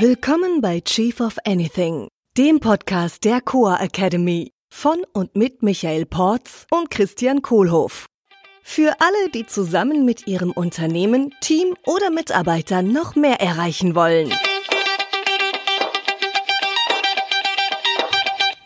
Willkommen 0.00 0.60
bei 0.60 0.80
Chief 0.80 1.20
of 1.20 1.36
Anything, 1.44 2.08
dem 2.36 2.58
Podcast 2.58 3.22
der 3.22 3.40
Coa 3.40 3.76
Academy 3.76 4.50
von 4.68 4.96
und 5.12 5.36
mit 5.36 5.62
Michael 5.62 6.04
Porz 6.04 6.66
und 6.72 6.90
Christian 6.90 7.42
Kohlhoff. 7.42 8.06
Für 8.64 8.96
alle, 8.98 9.30
die 9.32 9.46
zusammen 9.46 10.04
mit 10.04 10.26
ihrem 10.26 10.50
Unternehmen, 10.50 11.32
Team 11.40 11.76
oder 11.86 12.10
Mitarbeitern 12.10 12.92
noch 12.92 13.14
mehr 13.14 13.40
erreichen 13.40 13.94
wollen. 13.94 14.32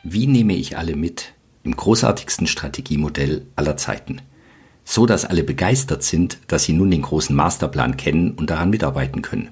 Wie 0.02 0.26
nehme 0.26 0.54
ich 0.54 0.79
alle 0.79 0.96
mit 0.96 1.34
im 1.62 1.76
großartigsten 1.76 2.46
Strategiemodell 2.46 3.46
aller 3.54 3.76
Zeiten? 3.76 4.22
So 4.82 5.04
dass 5.04 5.26
alle 5.26 5.45
begeistert 5.45 6.02
sind, 6.02 6.38
dass 6.46 6.64
sie 6.64 6.72
nun 6.72 6.90
den 6.90 7.02
großen 7.02 7.36
Masterplan 7.36 7.98
kennen 7.98 8.32
und 8.32 8.48
daran 8.48 8.70
mitarbeiten 8.70 9.21
können 9.21 9.50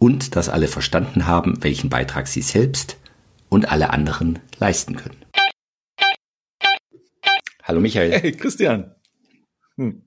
und 0.00 0.34
dass 0.34 0.48
alle 0.48 0.66
verstanden 0.66 1.26
haben, 1.26 1.62
welchen 1.62 1.90
Beitrag 1.90 2.26
sie 2.26 2.42
selbst 2.42 2.96
und 3.48 3.70
alle 3.70 3.90
anderen 3.90 4.40
leisten 4.58 4.96
können. 4.96 5.24
Hallo 7.62 7.80
Michael. 7.80 8.12
Hey 8.12 8.32
Christian. 8.32 8.96
Hm. 9.76 10.02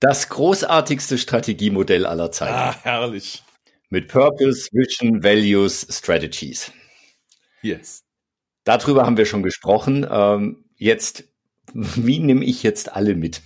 Das 0.00 0.28
großartigste 0.28 1.18
Strategiemodell 1.18 2.06
aller 2.06 2.30
Zeiten. 2.30 2.54
Ah, 2.54 2.76
herrlich. 2.82 3.42
Mit 3.90 4.08
Purpose, 4.08 4.70
Vision, 4.72 5.22
Values, 5.22 5.86
Strategies. 5.90 6.72
Yes. 7.60 8.04
Darüber 8.64 9.04
haben 9.04 9.16
wir 9.16 9.26
schon 9.26 9.42
gesprochen. 9.42 10.06
Ähm, 10.08 10.64
jetzt, 10.76 11.24
wie 11.74 12.20
nehme 12.20 12.44
ich 12.44 12.62
jetzt 12.62 12.92
alle 12.92 13.14
mit? 13.14 13.42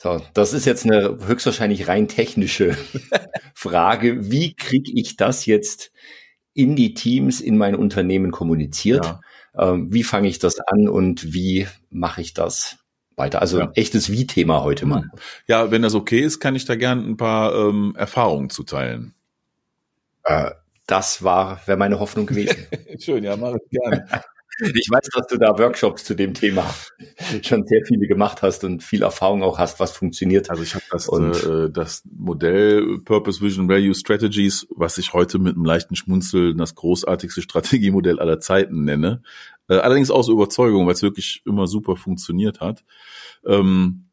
So, 0.00 0.22
das 0.32 0.52
ist 0.52 0.64
jetzt 0.64 0.84
eine 0.84 1.18
höchstwahrscheinlich 1.26 1.88
rein 1.88 2.06
technische 2.06 2.76
Frage. 3.54 4.30
Wie 4.30 4.54
kriege 4.54 4.92
ich 4.94 5.16
das 5.16 5.44
jetzt 5.44 5.90
in 6.54 6.76
die 6.76 6.94
Teams, 6.94 7.40
in 7.40 7.56
mein 7.58 7.74
Unternehmen 7.74 8.30
kommuniziert? 8.30 9.04
Ja. 9.04 9.20
Ähm, 9.56 9.92
wie 9.92 10.04
fange 10.04 10.28
ich 10.28 10.38
das 10.38 10.60
an 10.60 10.88
und 10.88 11.34
wie 11.34 11.66
mache 11.90 12.20
ich 12.20 12.32
das 12.32 12.78
weiter? 13.16 13.40
Also 13.42 13.58
ja. 13.58 13.72
echtes 13.74 14.12
Wie-Thema 14.12 14.62
heute 14.62 14.86
mal. 14.86 15.10
Ja, 15.48 15.72
wenn 15.72 15.82
das 15.82 15.94
okay 15.94 16.20
ist, 16.20 16.38
kann 16.38 16.54
ich 16.54 16.64
da 16.64 16.76
gerne 16.76 17.02
ein 17.02 17.16
paar 17.16 17.52
ähm, 17.54 17.94
Erfahrungen 17.96 18.50
zuteilen. 18.50 19.14
Äh, 20.22 20.52
das 20.86 21.24
war, 21.24 21.60
wäre 21.66 21.76
meine 21.76 21.98
Hoffnung 21.98 22.26
gewesen. 22.26 22.68
Schön, 23.00 23.24
ja, 23.24 23.36
mache 23.36 23.58
ich 23.64 23.70
gerne. 23.70 24.06
Ich 24.60 24.88
weiß, 24.90 25.08
dass 25.14 25.26
du 25.28 25.38
da 25.38 25.56
Workshops 25.58 26.04
zu 26.04 26.14
dem 26.14 26.34
Thema 26.34 26.74
schon 27.42 27.66
sehr 27.66 27.84
viele 27.86 28.06
gemacht 28.08 28.42
hast 28.42 28.64
und 28.64 28.82
viel 28.82 29.02
Erfahrung 29.02 29.42
auch 29.42 29.58
hast, 29.58 29.78
was 29.78 29.92
funktioniert. 29.92 30.50
Also 30.50 30.62
ich 30.62 30.74
habe 30.74 30.84
das, 30.90 31.08
äh, 31.08 31.70
das 31.70 32.02
Modell 32.10 32.98
Purpose 33.04 33.40
Vision 33.40 33.68
Value 33.68 33.94
Strategies, 33.94 34.66
was 34.70 34.98
ich 34.98 35.12
heute 35.12 35.38
mit 35.38 35.54
einem 35.54 35.64
leichten 35.64 35.94
Schmunzeln 35.94 36.58
das 36.58 36.74
großartigste 36.74 37.42
Strategiemodell 37.42 38.18
aller 38.18 38.40
Zeiten 38.40 38.84
nenne. 38.84 39.22
Äh, 39.68 39.76
allerdings 39.76 40.10
aus 40.10 40.28
Überzeugung, 40.28 40.86
weil 40.86 40.94
es 40.94 41.02
wirklich 41.02 41.42
immer 41.44 41.66
super 41.66 41.96
funktioniert 41.96 42.60
hat. 42.60 42.84
Ähm, 43.46 44.08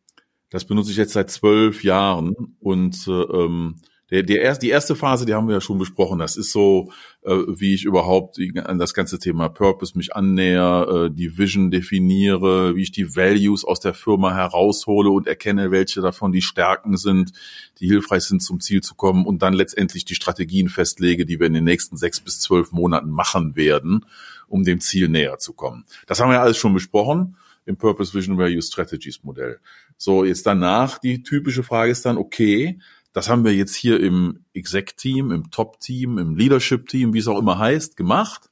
das 0.52 0.66
benutze 0.66 0.92
ich 0.92 0.98
jetzt 0.98 1.14
seit 1.14 1.32
zwölf 1.32 1.84
Jahren 1.84 2.56
und 2.60 3.08
äh, 3.08 3.12
ähm, 3.12 3.78
der, 4.12 4.22
der 4.24 4.42
erst, 4.42 4.62
die 4.62 4.70
erste 4.70 4.96
Phase, 4.96 5.26
die 5.26 5.34
haben 5.34 5.48
wir 5.48 5.56
ja 5.56 5.62
schon 5.62 5.80
besprochen. 5.80 6.20
Das 6.20 6.38
ist 6.38 6.52
so, 6.52 6.92
äh, 7.24 7.36
wie 7.48 7.74
ich 7.74 7.86
überhaupt 7.86 8.38
an 8.64 8.78
das 8.78 8.94
ganze 8.94 9.18
Thema 9.18 9.50
Purpose 9.50 9.98
mich 9.98 10.16
annäher, 10.16 10.88
äh, 10.90 11.10
die 11.12 11.38
Vision 11.38 11.72
definiere, 11.72 12.76
wie 12.76 12.84
ich 12.84 12.92
die 12.92 13.16
Values 13.16 13.66
aus 13.66 13.80
der 13.80 13.96
Firma 13.96 14.36
heraushole 14.36 15.10
und 15.10 15.28
erkenne, 15.28 15.72
welche 15.72 16.02
davon 16.02 16.32
die 16.32 16.44
Stärken 16.44 16.98
sind, 16.98 17.32
die 17.80 17.88
hilfreich 17.88 18.24
sind, 18.24 18.44
zum 18.44 18.60
Ziel 18.60 18.82
zu 18.82 18.94
kommen 18.94 19.26
und 19.26 19.42
dann 19.42 19.54
letztendlich 19.54 20.06
die 20.06 20.16
Strategien 20.16 20.70
festlege, 20.70 21.26
die 21.26 21.40
wir 21.40 21.48
in 21.48 21.54
den 21.54 21.64
nächsten 21.64 21.98
sechs 21.98 22.20
bis 22.20 22.40
zwölf 22.40 22.72
Monaten 22.72 23.10
machen 23.10 23.56
werden, 23.56 24.06
um 24.48 24.64
dem 24.64 24.80
Ziel 24.82 25.10
näher 25.10 25.40
zu 25.40 25.54
kommen. 25.54 25.86
Das 26.06 26.20
haben 26.20 26.30
wir 26.30 26.36
ja 26.36 26.44
alles 26.44 26.58
schon 26.58 26.74
besprochen 26.74 27.38
im 27.66 27.78
Purpose 27.78 28.14
Vision 28.14 28.38
Value 28.38 28.62
Strategies 28.62 29.24
Modell. 29.24 29.60
So, 29.98 30.24
jetzt 30.24 30.46
danach 30.46 31.00
die 31.00 31.24
typische 31.24 31.64
Frage 31.64 31.92
ist 31.92 32.06
dann, 32.06 32.18
okay, 32.18 32.80
das 33.16 33.30
haben 33.30 33.46
wir 33.46 33.56
jetzt 33.56 33.74
hier 33.74 34.02
im 34.02 34.44
Exec-Team, 34.54 35.32
im 35.32 35.50
Top-Team, 35.50 36.18
im 36.18 36.36
Leadership-Team, 36.36 37.14
wie 37.14 37.20
es 37.20 37.30
auch 37.30 37.40
immer 37.40 37.58
heißt, 37.58 37.96
gemacht. 37.96 38.50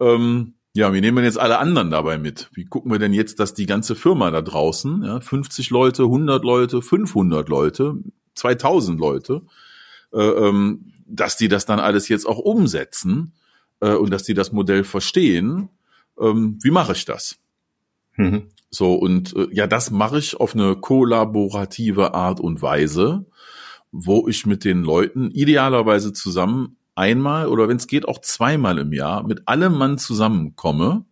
Ähm, 0.00 0.54
ja, 0.74 0.92
wie 0.92 1.00
nehmen 1.00 1.18
wir 1.18 1.22
jetzt 1.22 1.38
alle 1.38 1.60
anderen 1.60 1.92
dabei 1.92 2.18
mit? 2.18 2.50
Wie 2.52 2.64
gucken 2.64 2.90
wir 2.90 2.98
denn 2.98 3.12
jetzt, 3.12 3.38
dass 3.38 3.54
die 3.54 3.66
ganze 3.66 3.94
Firma 3.94 4.32
da 4.32 4.42
draußen, 4.42 5.04
ja, 5.04 5.20
50 5.20 5.70
Leute, 5.70 6.02
100 6.02 6.42
Leute, 6.42 6.82
500 6.82 7.48
Leute, 7.48 7.94
2000 8.34 8.98
Leute, 8.98 9.42
äh, 10.12 10.18
ähm, 10.18 10.92
dass 11.06 11.36
die 11.36 11.46
das 11.46 11.64
dann 11.64 11.78
alles 11.78 12.08
jetzt 12.08 12.26
auch 12.26 12.38
umsetzen 12.38 13.34
äh, 13.78 13.94
und 13.94 14.10
dass 14.10 14.24
die 14.24 14.34
das 14.34 14.50
Modell 14.50 14.82
verstehen? 14.82 15.68
Ähm, 16.18 16.58
wie 16.60 16.72
mache 16.72 16.94
ich 16.94 17.04
das? 17.04 17.36
Mhm. 18.16 18.48
So, 18.68 18.94
und 18.94 19.36
äh, 19.36 19.46
ja, 19.52 19.68
das 19.68 19.92
mache 19.92 20.18
ich 20.18 20.40
auf 20.40 20.56
eine 20.56 20.74
kollaborative 20.74 22.14
Art 22.14 22.40
und 22.40 22.62
Weise 22.62 23.26
wo 23.92 24.26
ich 24.26 24.46
mit 24.46 24.64
den 24.64 24.82
Leuten 24.82 25.30
idealerweise 25.30 26.12
zusammen 26.12 26.76
einmal 26.94 27.46
oder 27.46 27.68
wenn 27.68 27.76
es 27.76 27.86
geht 27.86 28.08
auch 28.08 28.20
zweimal 28.20 28.78
im 28.78 28.92
Jahr 28.92 29.22
mit 29.26 29.46
allem 29.46 29.74
Mann 29.74 29.98
zusammenkomme, 29.98 31.04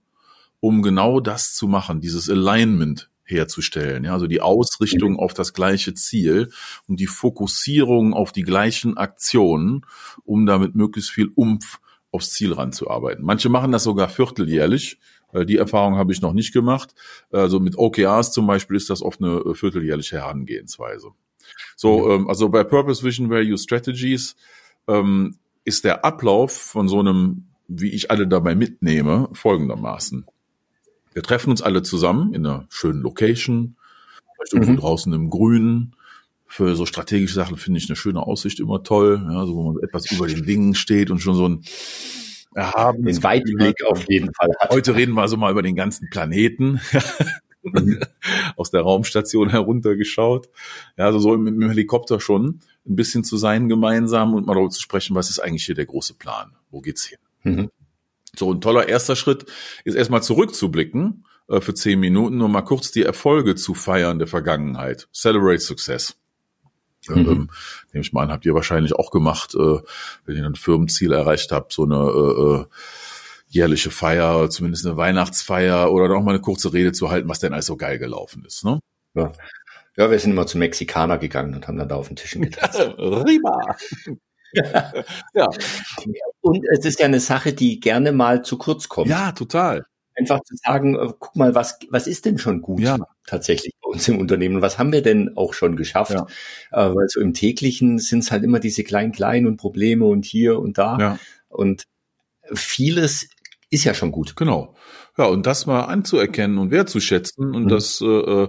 um 0.61 0.83
genau 0.83 1.21
das 1.21 1.55
zu 1.55 1.69
machen, 1.69 2.01
dieses 2.01 2.29
Alignment 2.29 3.11
herzustellen, 3.23 4.05
ja, 4.05 4.13
also 4.13 4.27
die 4.27 4.41
Ausrichtung 4.41 5.19
auf 5.19 5.35
das 5.35 5.53
gleiche 5.53 5.95
Ziel 5.95 6.51
und 6.89 6.99
die 6.99 7.07
Fokussierung 7.07 8.13
auf 8.13 8.33
die 8.33 8.43
gleichen 8.43 8.97
Aktionen, 8.97 9.87
um 10.25 10.47
damit 10.47 10.75
möglichst 10.75 11.11
viel 11.11 11.31
Umf 11.35 11.79
aufs 12.11 12.33
Ziel 12.33 12.53
ranzuarbeiten. 12.53 13.25
Manche 13.25 13.49
machen 13.49 13.73
das 13.73 13.85
sogar 13.85 14.09
vierteljährlich. 14.09 14.99
Die 15.47 15.59
Erfahrung 15.59 15.95
habe 15.95 16.13
ich 16.13 16.21
noch 16.21 16.33
nicht 16.33 16.53
gemacht. 16.53 16.93
Also 17.31 17.61
mit 17.61 17.79
OKRs 17.79 18.33
zum 18.33 18.49
Beispiel 18.49 18.77
ist 18.77 18.91
das 18.91 19.01
oft 19.01 19.23
eine 19.23 19.55
vierteljährliche 19.55 20.17
Herangehensweise. 20.17 21.13
So, 21.77 22.07
mhm. 22.07 22.11
ähm, 22.11 22.29
also 22.29 22.49
bei 22.49 22.65
Purpose 22.65 23.03
Vision 23.03 23.31
Value 23.31 23.59
Strategies 23.59 24.37
ähm, 24.89 25.37
ist 25.65 25.85
der 25.85 26.05
Ablauf 26.05 26.53
von 26.53 26.89
so 26.89 27.01
einem, 27.01 27.49
wie 27.69 27.91
ich 27.91 28.11
alle 28.11 28.27
dabei 28.27 28.55
mitnehme, 28.55 29.29
folgendermaßen. 29.33 30.27
Wir 31.13 31.23
treffen 31.23 31.51
uns 31.51 31.63
alle 31.63 31.83
zusammen 31.83 32.35
in 32.35 32.47
einer 32.47 32.67
schönen 32.71 33.03
Location, 33.03 33.77
vielleicht 34.37 34.53
irgendwo 34.53 34.73
mhm. 34.73 34.77
draußen 34.77 35.13
im 35.13 35.31
Grünen. 35.31 35.95
Für 36.47 36.75
so 36.75 36.85
strategische 36.85 37.35
Sachen 37.35 37.57
finde 37.57 37.79
ich 37.79 37.89
eine 37.89 37.97
schöne 37.97 38.23
Aussicht 38.27 38.59
immer 38.59 38.83
toll, 38.83 39.25
ja, 39.31 39.47
so 39.47 39.55
wo 39.55 39.73
man 39.73 39.83
etwas 39.83 40.11
über 40.11 40.27
den 40.27 40.45
Dingen 40.45 40.75
steht 40.75 41.11
und 41.11 41.21
schon 41.21 41.35
so 41.37 41.49
ein 41.49 41.63
erhabenes 42.55 43.17
den 43.17 43.23
Weitblick 43.23 43.85
auf 43.87 44.09
jeden 44.09 44.35
Fall 44.35 44.51
hat. 44.59 44.71
Heute 44.71 44.97
reden 44.97 45.15
wir 45.15 45.23
also 45.23 45.37
mal 45.37 45.53
über 45.53 45.63
den 45.63 45.77
ganzen 45.77 46.11
Planeten. 46.11 46.81
aus 48.57 48.71
der 48.71 48.83
Raumstation 48.83 49.51
heruntergeschaut. 49.51 50.49
Ja, 50.97 51.07
also 51.07 51.19
so 51.19 51.37
mit 51.37 51.55
dem 51.55 51.69
Helikopter 51.69 52.21
schon 52.21 52.61
ein 52.87 52.97
bisschen 52.97 53.25
zu 53.25 53.37
sein 53.37 53.69
gemeinsam 53.69 54.35
und 54.35 54.47
mal 54.47 54.55
darüber 54.55 54.71
zu 54.71 54.81
sprechen, 54.81 55.15
was 55.15 55.31
ist 55.31 55.39
eigentlich 55.41 55.65
hier 55.65 55.75
der 55.75 55.87
große 55.87 56.15
Plan? 56.15 56.53
Wo 56.71 56.81
geht's 56.81 57.05
hin? 57.05 57.19
Mhm. 57.43 57.71
So 58.37 58.53
ein 58.53 58.61
toller 58.61 58.89
erster 58.89 59.17
Schritt 59.17 59.47
ist 59.85 59.95
erstmal 59.95 60.23
zurückzublicken 60.23 61.25
äh, 61.49 61.61
für 61.61 61.75
zehn 61.75 62.01
Minuten 62.01 62.41
und 62.41 62.53
mal 62.53 62.63
kurz 62.63 62.93
die 62.93 63.03
Erfolge 63.03 63.55
zu 63.57 63.75
feiern 63.75 64.19
der 64.19 64.29
Vergangenheit. 64.29 65.09
Celebrate 65.13 65.61
Success. 65.61 66.17
Mhm. 67.09 67.17
Ähm, 67.17 67.51
nehme 67.93 68.03
ich 68.03 68.13
mal 68.13 68.23
an, 68.23 68.31
habt 68.31 68.45
ihr 68.45 68.55
wahrscheinlich 68.55 68.95
auch 68.95 69.11
gemacht, 69.11 69.55
äh, 69.55 69.79
wenn 70.27 70.37
ihr 70.37 70.45
ein 70.45 70.55
Firmenziel 70.55 71.13
erreicht 71.13 71.51
habt, 71.51 71.73
so 71.73 71.85
eine 71.85 71.97
äh, 71.97 72.63
äh 72.63 72.67
jährliche 73.51 73.91
Feier, 73.91 74.49
zumindest 74.49 74.87
eine 74.87 74.97
Weihnachtsfeier 74.97 75.93
oder 75.93 76.09
noch 76.09 76.23
mal 76.23 76.31
eine 76.31 76.41
kurze 76.41 76.73
Rede 76.73 76.93
zu 76.93 77.11
halten, 77.11 77.29
was 77.29 77.41
denn 77.41 77.53
alles 77.53 77.67
so 77.67 77.77
geil 77.77 77.99
gelaufen 77.99 78.45
ist. 78.47 78.65
Ne? 78.65 78.79
Ja. 79.15 79.33
ja, 79.97 80.11
wir 80.11 80.19
sind 80.19 80.31
immer 80.31 80.47
zum 80.47 80.61
Mexikaner 80.61 81.19
gegangen 81.19 81.55
und 81.55 81.67
haben 81.67 81.77
dann 81.77 81.89
da 81.89 81.97
auf 81.97 82.09
den 82.09 82.17
Tischen 82.17 82.43
getanzt. 82.43 82.79
Rima! 82.99 83.77
ja. 85.35 85.49
Und 86.41 86.65
es 86.73 86.85
ist 86.85 87.01
ja 87.01 87.07
eine 87.07 87.21
Sache, 87.21 87.53
die 87.53 87.81
gerne 87.81 88.13
mal 88.13 88.43
zu 88.43 88.57
kurz 88.57 88.89
kommt. 88.89 89.09
Ja, 89.09 89.33
total. 89.33 89.85
Einfach 90.15 90.41
zu 90.45 90.55
sagen, 90.57 90.97
äh, 90.97 91.13
guck 91.19 91.35
mal, 91.35 91.55
was, 91.55 91.79
was 91.89 92.07
ist 92.07 92.27
denn 92.27 92.39
schon 92.39 92.63
gut 92.63 92.81
ja. 92.81 92.99
tatsächlich 93.27 93.73
bei 93.83 93.91
uns 93.91 94.07
im 94.07 94.19
Unternehmen? 94.19 94.63
Was 94.63 94.79
haben 94.79 94.93
wir 94.93 95.03
denn 95.03 95.37
auch 95.37 95.55
schon 95.55 95.77
geschafft? 95.77 96.13
Ja. 96.13 96.27
Äh, 96.71 96.95
weil 96.95 97.09
so 97.09 97.21
im 97.21 97.35
täglichen 97.35 97.99
sind 97.99 98.21
es 98.21 98.31
halt 98.31 98.45
immer 98.45 98.61
diese 98.61 98.85
kleinen, 98.85 99.13
kleinen 99.13 99.47
und 99.47 99.57
Probleme 99.57 100.05
und 100.05 100.25
hier 100.25 100.61
und 100.61 100.79
da. 100.79 100.99
Ja. 100.99 101.19
Und 101.49 101.85
vieles 102.53 103.29
ist 103.71 103.85
ja 103.85 103.95
schon 103.95 104.13
gut. 104.13 104.37
Genau. 104.37 104.75
Ja, 105.17 105.27
und 105.27 105.47
das 105.47 105.67
mal 105.67 105.83
anzuerkennen 105.83 106.59
und 106.59 106.71
wertzuschätzen 106.71 107.55
und 107.55 107.65
mhm. 107.65 107.69
das, 107.69 108.01
äh, 108.01 108.07
äh, 108.07 108.49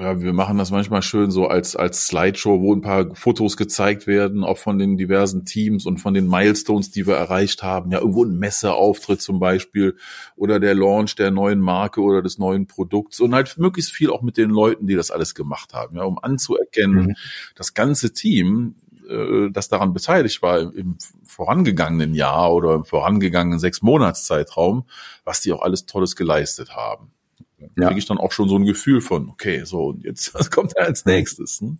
ja, 0.00 0.20
wir 0.20 0.32
machen 0.32 0.58
das 0.58 0.70
manchmal 0.70 1.02
schön 1.02 1.30
so 1.30 1.46
als, 1.46 1.76
als 1.76 2.06
Slideshow, 2.06 2.60
wo 2.60 2.74
ein 2.74 2.80
paar 2.80 3.14
Fotos 3.14 3.56
gezeigt 3.56 4.06
werden, 4.06 4.42
auch 4.42 4.58
von 4.58 4.78
den 4.78 4.96
diversen 4.96 5.44
Teams 5.44 5.86
und 5.86 5.98
von 5.98 6.14
den 6.14 6.26
Milestones, 6.26 6.90
die 6.90 7.06
wir 7.06 7.14
erreicht 7.14 7.62
haben. 7.62 7.92
Ja, 7.92 8.00
irgendwo 8.00 8.24
ein 8.24 8.38
Messeauftritt 8.38 9.20
zum 9.20 9.38
Beispiel 9.40 9.96
oder 10.36 10.58
der 10.58 10.74
Launch 10.74 11.16
der 11.16 11.30
neuen 11.30 11.60
Marke 11.60 12.00
oder 12.00 12.22
des 12.22 12.38
neuen 12.38 12.66
Produkts 12.66 13.20
und 13.20 13.34
halt 13.34 13.56
möglichst 13.58 13.92
viel 13.92 14.10
auch 14.10 14.22
mit 14.22 14.36
den 14.36 14.50
Leuten, 14.50 14.86
die 14.86 14.94
das 14.94 15.10
alles 15.10 15.34
gemacht 15.34 15.74
haben, 15.74 15.96
ja, 15.96 16.04
um 16.04 16.18
anzuerkennen, 16.18 17.08
mhm. 17.08 17.14
das 17.54 17.74
ganze 17.74 18.12
Team 18.12 18.74
äh, 19.08 19.50
das 19.50 19.68
daran 19.68 19.92
beteiligt 19.92 20.42
war 20.42 20.60
im, 20.60 20.72
im 20.72 20.98
vorangegangenen 21.24 22.14
Jahr 22.14 22.52
oder 22.52 22.74
im 22.74 22.84
vorangegangenen 22.84 23.58
sechs 23.58 23.82
Monatszeitraum, 23.82 24.84
was 25.24 25.40
die 25.40 25.52
auch 25.52 25.62
alles 25.62 25.86
Tolles 25.86 26.16
geleistet 26.16 26.76
haben. 26.76 27.12
Da 27.58 27.66
ja. 27.76 27.88
kriege 27.88 27.98
ich 27.98 28.06
dann 28.06 28.18
auch 28.18 28.32
schon 28.32 28.48
so 28.48 28.56
ein 28.56 28.64
Gefühl 28.64 29.00
von, 29.00 29.28
okay, 29.28 29.64
so, 29.64 29.86
und 29.86 30.04
jetzt, 30.04 30.34
was 30.34 30.50
kommt 30.50 30.74
da 30.76 30.82
als 30.82 31.04
nächstes? 31.04 31.60
Ne? 31.60 31.78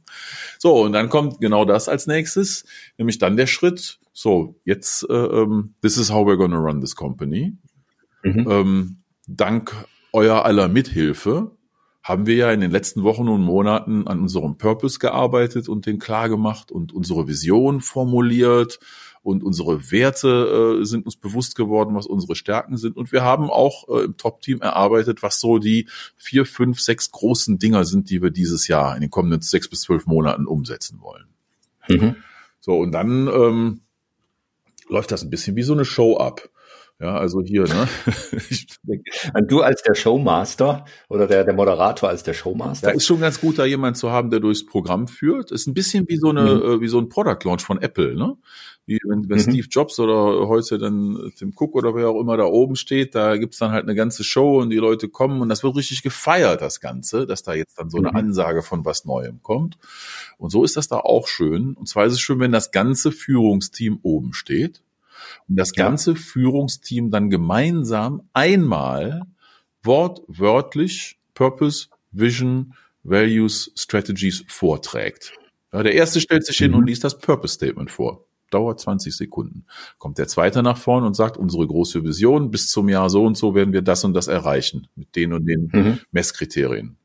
So, 0.58 0.82
und 0.82 0.92
dann 0.92 1.08
kommt 1.08 1.40
genau 1.40 1.64
das 1.64 1.88
als 1.88 2.06
nächstes, 2.06 2.64
nämlich 2.96 3.18
dann 3.18 3.36
der 3.36 3.46
Schritt, 3.46 4.00
so, 4.12 4.56
jetzt, 4.64 5.08
äh, 5.08 5.14
ähm, 5.14 5.74
this 5.82 5.96
is 5.96 6.10
how 6.10 6.26
we're 6.26 6.36
gonna 6.36 6.58
run 6.58 6.80
this 6.80 6.96
company. 6.96 7.56
Mhm. 8.24 8.50
Ähm, 8.50 8.96
dank 9.28 9.72
euer 10.12 10.44
aller 10.44 10.68
Mithilfe 10.68 11.52
haben 12.08 12.26
wir 12.26 12.36
ja 12.36 12.50
in 12.50 12.60
den 12.60 12.70
letzten 12.70 13.02
Wochen 13.02 13.28
und 13.28 13.42
Monaten 13.42 14.08
an 14.08 14.20
unserem 14.20 14.56
Purpose 14.56 14.98
gearbeitet 14.98 15.68
und 15.68 15.84
den 15.84 15.98
klar 15.98 16.30
gemacht 16.30 16.72
und 16.72 16.94
unsere 16.94 17.28
Vision 17.28 17.82
formuliert 17.82 18.80
und 19.22 19.44
unsere 19.44 19.90
Werte 19.90 20.78
äh, 20.80 20.84
sind 20.86 21.04
uns 21.04 21.16
bewusst 21.16 21.54
geworden, 21.54 21.94
was 21.94 22.06
unsere 22.06 22.34
Stärken 22.34 22.78
sind. 22.78 22.96
Und 22.96 23.12
wir 23.12 23.22
haben 23.22 23.50
auch 23.50 23.88
äh, 23.90 24.04
im 24.04 24.16
Top-Team 24.16 24.62
erarbeitet, 24.62 25.22
was 25.22 25.38
so 25.38 25.58
die 25.58 25.86
vier, 26.16 26.46
fünf, 26.46 26.80
sechs 26.80 27.10
großen 27.10 27.58
Dinger 27.58 27.84
sind, 27.84 28.08
die 28.08 28.22
wir 28.22 28.30
dieses 28.30 28.68
Jahr 28.68 28.94
in 28.94 29.02
den 29.02 29.10
kommenden 29.10 29.42
sechs 29.42 29.68
bis 29.68 29.82
zwölf 29.82 30.06
Monaten 30.06 30.46
umsetzen 30.46 31.00
wollen. 31.02 31.26
Mhm. 31.88 32.16
So, 32.58 32.78
und 32.78 32.92
dann 32.92 33.28
ähm, 33.28 33.80
läuft 34.88 35.10
das 35.12 35.22
ein 35.22 35.30
bisschen 35.30 35.56
wie 35.56 35.62
so 35.62 35.74
eine 35.74 35.84
Show 35.84 36.16
ab. 36.16 36.48
Ja, 37.00 37.16
also 37.16 37.42
hier, 37.42 37.62
ne? 37.62 37.88
du 39.46 39.60
als 39.60 39.82
der 39.84 39.94
Showmaster 39.94 40.84
oder 41.08 41.28
der, 41.28 41.44
der 41.44 41.54
Moderator 41.54 42.08
als 42.08 42.24
der 42.24 42.34
Showmaster. 42.34 42.88
Da 42.88 42.92
ist 42.92 43.06
schon 43.06 43.20
ganz 43.20 43.40
gut, 43.40 43.56
da 43.60 43.64
jemand 43.64 43.96
zu 43.96 44.10
haben, 44.10 44.30
der 44.30 44.40
durchs 44.40 44.66
Programm 44.66 45.06
führt. 45.06 45.52
Ist 45.52 45.68
ein 45.68 45.74
bisschen 45.74 46.08
wie 46.08 46.16
so 46.16 46.30
eine, 46.30 46.56
mhm. 46.56 46.62
äh, 46.62 46.80
wie 46.80 46.88
so 46.88 46.98
ein 46.98 47.08
Product 47.08 47.38
Launch 47.44 47.62
von 47.62 47.80
Apple, 47.80 48.16
ne? 48.16 48.36
Wie 48.84 48.98
wenn, 49.06 49.28
wenn 49.28 49.36
mhm. 49.36 49.42
Steve 49.42 49.68
Jobs 49.70 50.00
oder 50.00 50.48
heute 50.48 50.78
dann 50.78 51.30
Tim 51.36 51.52
Cook 51.54 51.76
oder 51.76 51.94
wer 51.94 52.08
auch 52.08 52.20
immer 52.20 52.36
da 52.36 52.46
oben 52.46 52.74
steht, 52.74 53.14
da 53.14 53.36
gibt's 53.36 53.58
dann 53.58 53.70
halt 53.70 53.84
eine 53.84 53.94
ganze 53.94 54.24
Show 54.24 54.60
und 54.60 54.70
die 54.70 54.78
Leute 54.78 55.08
kommen 55.08 55.40
und 55.40 55.50
das 55.50 55.62
wird 55.62 55.76
richtig 55.76 56.02
gefeiert, 56.02 56.62
das 56.62 56.80
Ganze, 56.80 57.26
dass 57.26 57.44
da 57.44 57.54
jetzt 57.54 57.78
dann 57.78 57.90
so 57.90 57.98
eine 57.98 58.08
mhm. 58.08 58.16
Ansage 58.16 58.62
von 58.62 58.84
was 58.84 59.04
Neuem 59.04 59.40
kommt. 59.40 59.78
Und 60.36 60.50
so 60.50 60.64
ist 60.64 60.76
das 60.76 60.88
da 60.88 60.96
auch 60.96 61.28
schön. 61.28 61.74
Und 61.74 61.86
zwar 61.86 62.06
ist 62.06 62.14
es 62.14 62.20
schön, 62.20 62.40
wenn 62.40 62.50
das 62.50 62.72
ganze 62.72 63.12
Führungsteam 63.12 64.00
oben 64.02 64.32
steht 64.32 64.82
und 65.48 65.56
das 65.56 65.72
ganze 65.72 66.12
ja. 66.12 66.16
Führungsteam 66.16 67.10
dann 67.10 67.30
gemeinsam 67.30 68.22
einmal 68.32 69.22
wortwörtlich 69.82 71.18
Purpose, 71.34 71.88
Vision, 72.10 72.74
Values, 73.02 73.72
Strategies 73.76 74.44
vorträgt. 74.48 75.32
Ja, 75.72 75.82
der 75.82 75.94
erste 75.94 76.20
stellt 76.20 76.44
sich 76.44 76.58
hin 76.58 76.72
mhm. 76.72 76.78
und 76.78 76.86
liest 76.86 77.04
das 77.04 77.18
Purpose 77.18 77.54
Statement 77.54 77.90
vor. 77.90 78.26
Dauert 78.50 78.80
20 78.80 79.14
Sekunden. 79.14 79.66
Kommt 79.98 80.18
der 80.18 80.26
zweite 80.26 80.62
nach 80.62 80.78
vorn 80.78 81.04
und 81.04 81.14
sagt, 81.14 81.36
unsere 81.36 81.66
große 81.66 82.02
Vision, 82.02 82.50
bis 82.50 82.70
zum 82.70 82.88
Jahr 82.88 83.10
so 83.10 83.24
und 83.24 83.36
so 83.36 83.54
werden 83.54 83.72
wir 83.72 83.82
das 83.82 84.04
und 84.04 84.14
das 84.14 84.26
erreichen, 84.26 84.88
mit 84.94 85.14
den 85.16 85.32
und 85.32 85.46
den 85.46 85.70
mhm. 85.72 85.98
Messkriterien. 86.12 86.97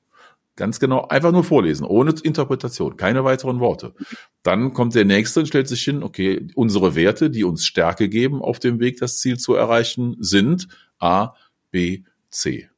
Ganz 0.56 0.80
genau, 0.80 1.08
einfach 1.08 1.32
nur 1.32 1.44
vorlesen, 1.44 1.84
ohne 1.84 2.14
Interpretation, 2.22 2.96
keine 2.96 3.24
weiteren 3.24 3.60
Worte. 3.60 3.96
Dann 4.44 4.74
kommt 4.74 4.94
der 4.94 5.06
nächste 5.06 5.40
und 5.40 5.48
stellt 5.48 5.68
sich 5.68 5.84
hin, 5.84 6.04
okay, 6.04 6.48
unsere 6.54 6.96
Werte, 6.96 7.32
die 7.32 7.44
uns 7.44 7.66
Stärke 7.66 8.08
geben 8.08 8.42
auf 8.42 8.60
dem 8.60 8.80
Weg, 8.80 8.98
das 9.00 9.18
Ziel 9.18 9.40
zu 9.40 9.56
erreichen, 9.56 10.16
sind 10.20 10.68
A, 11.00 11.34
B, 11.72 12.04
C. 12.30 12.70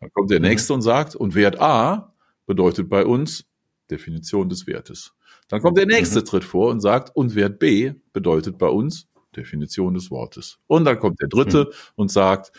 Dann 0.00 0.12
kommt 0.12 0.30
der 0.30 0.40
mhm. 0.40 0.48
nächste 0.48 0.74
und 0.74 0.82
sagt, 0.82 1.16
und 1.16 1.34
Wert 1.34 1.58
A 1.60 2.12
bedeutet 2.44 2.90
bei 2.90 3.06
uns 3.06 3.46
Definition 3.90 4.50
des 4.50 4.66
Wertes. 4.66 5.14
Dann 5.48 5.62
kommt 5.62 5.78
der 5.78 5.86
nächste 5.86 6.20
mhm. 6.20 6.24
tritt 6.26 6.44
vor 6.44 6.70
und 6.70 6.80
sagt, 6.80 7.16
und 7.16 7.34
Wert 7.34 7.58
B 7.58 7.94
bedeutet 8.12 8.58
bei 8.58 8.68
uns 8.68 9.08
Definition 9.34 9.94
des 9.94 10.10
Wortes. 10.10 10.58
Und 10.66 10.84
dann 10.84 10.98
kommt 10.98 11.20
der 11.22 11.28
dritte 11.28 11.70
mhm. 11.70 11.72
und 11.96 12.10
sagt, 12.10 12.52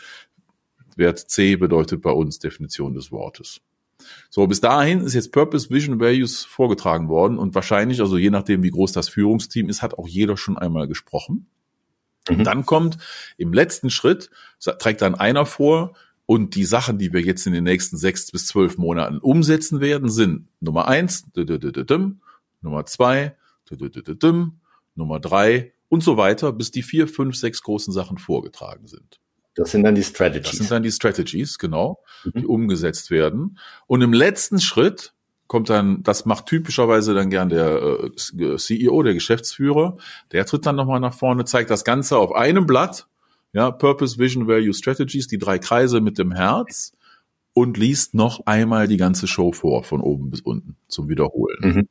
Wert 0.96 1.18
C 1.18 1.54
bedeutet 1.54 2.02
bei 2.02 2.10
uns 2.10 2.40
Definition 2.40 2.94
des 2.94 3.12
Wortes. 3.12 3.60
So, 4.30 4.46
bis 4.46 4.60
dahin 4.60 5.00
ist 5.00 5.14
jetzt 5.14 5.32
Purpose, 5.32 5.70
Vision, 5.70 6.00
Values 6.00 6.44
vorgetragen 6.44 7.08
worden 7.08 7.38
und 7.38 7.54
wahrscheinlich, 7.54 8.00
also 8.00 8.16
je 8.16 8.30
nachdem, 8.30 8.62
wie 8.62 8.70
groß 8.70 8.92
das 8.92 9.08
Führungsteam 9.08 9.68
ist, 9.68 9.82
hat 9.82 9.98
auch 9.98 10.08
jeder 10.08 10.36
schon 10.36 10.58
einmal 10.58 10.88
gesprochen. 10.88 11.46
Mhm. 12.28 12.38
Und 12.38 12.44
dann 12.44 12.66
kommt 12.66 12.98
im 13.36 13.52
letzten 13.52 13.90
Schritt, 13.90 14.30
trägt 14.78 15.02
dann 15.02 15.14
einer 15.14 15.46
vor, 15.46 15.94
und 16.26 16.56
die 16.56 16.64
Sachen, 16.64 16.98
die 16.98 17.12
wir 17.12 17.20
jetzt 17.20 17.46
in 17.46 17.52
den 17.52 17.64
nächsten 17.64 17.96
sechs 17.96 18.30
bis 18.32 18.48
zwölf 18.48 18.78
Monaten 18.78 19.18
umsetzen 19.18 19.80
werden, 19.80 20.08
sind 20.10 20.48
Nummer 20.60 20.88
eins, 20.88 21.24
Nummer 22.60 22.84
zwei, 22.86 23.36
Nummer 24.96 25.20
drei 25.20 25.72
und 25.88 26.02
so 26.02 26.16
weiter, 26.16 26.52
bis 26.52 26.72
die 26.72 26.82
vier, 26.82 27.06
fünf, 27.06 27.36
sechs 27.36 27.62
großen 27.62 27.92
Sachen 27.92 28.18
vorgetragen 28.18 28.88
sind. 28.88 29.20
Das 29.56 29.70
sind 29.70 29.82
dann 29.84 29.94
die 29.94 30.04
Strategies. 30.04 30.50
Das 30.50 30.58
sind 30.58 30.70
dann 30.70 30.82
die 30.82 30.92
Strategies, 30.92 31.58
genau, 31.58 32.02
mhm. 32.24 32.40
die 32.40 32.46
umgesetzt 32.46 33.10
werden. 33.10 33.58
Und 33.86 34.02
im 34.02 34.12
letzten 34.12 34.60
Schritt 34.60 35.14
kommt 35.46 35.70
dann, 35.70 36.02
das 36.02 36.26
macht 36.26 36.46
typischerweise 36.46 37.14
dann 37.14 37.30
gern 37.30 37.48
der 37.48 38.10
äh, 38.14 38.56
CEO, 38.56 39.02
der 39.02 39.14
Geschäftsführer, 39.14 39.96
der 40.32 40.44
tritt 40.44 40.66
dann 40.66 40.76
nochmal 40.76 41.00
nach 41.00 41.14
vorne, 41.14 41.44
zeigt 41.44 41.70
das 41.70 41.84
Ganze 41.84 42.18
auf 42.18 42.34
einem 42.34 42.66
Blatt, 42.66 43.06
ja, 43.52 43.70
Purpose, 43.70 44.18
Vision, 44.18 44.46
Value, 44.46 44.74
Strategies, 44.74 45.28
die 45.28 45.38
drei 45.38 45.58
Kreise 45.58 46.00
mit 46.00 46.18
dem 46.18 46.32
Herz 46.32 46.92
und 47.54 47.78
liest 47.78 48.12
noch 48.12 48.44
einmal 48.44 48.88
die 48.88 48.98
ganze 48.98 49.26
Show 49.26 49.52
vor, 49.52 49.82
von 49.84 50.02
oben 50.02 50.30
bis 50.30 50.40
unten, 50.40 50.76
zum 50.88 51.08
Wiederholen. 51.08 51.58
Mhm. 51.60 51.88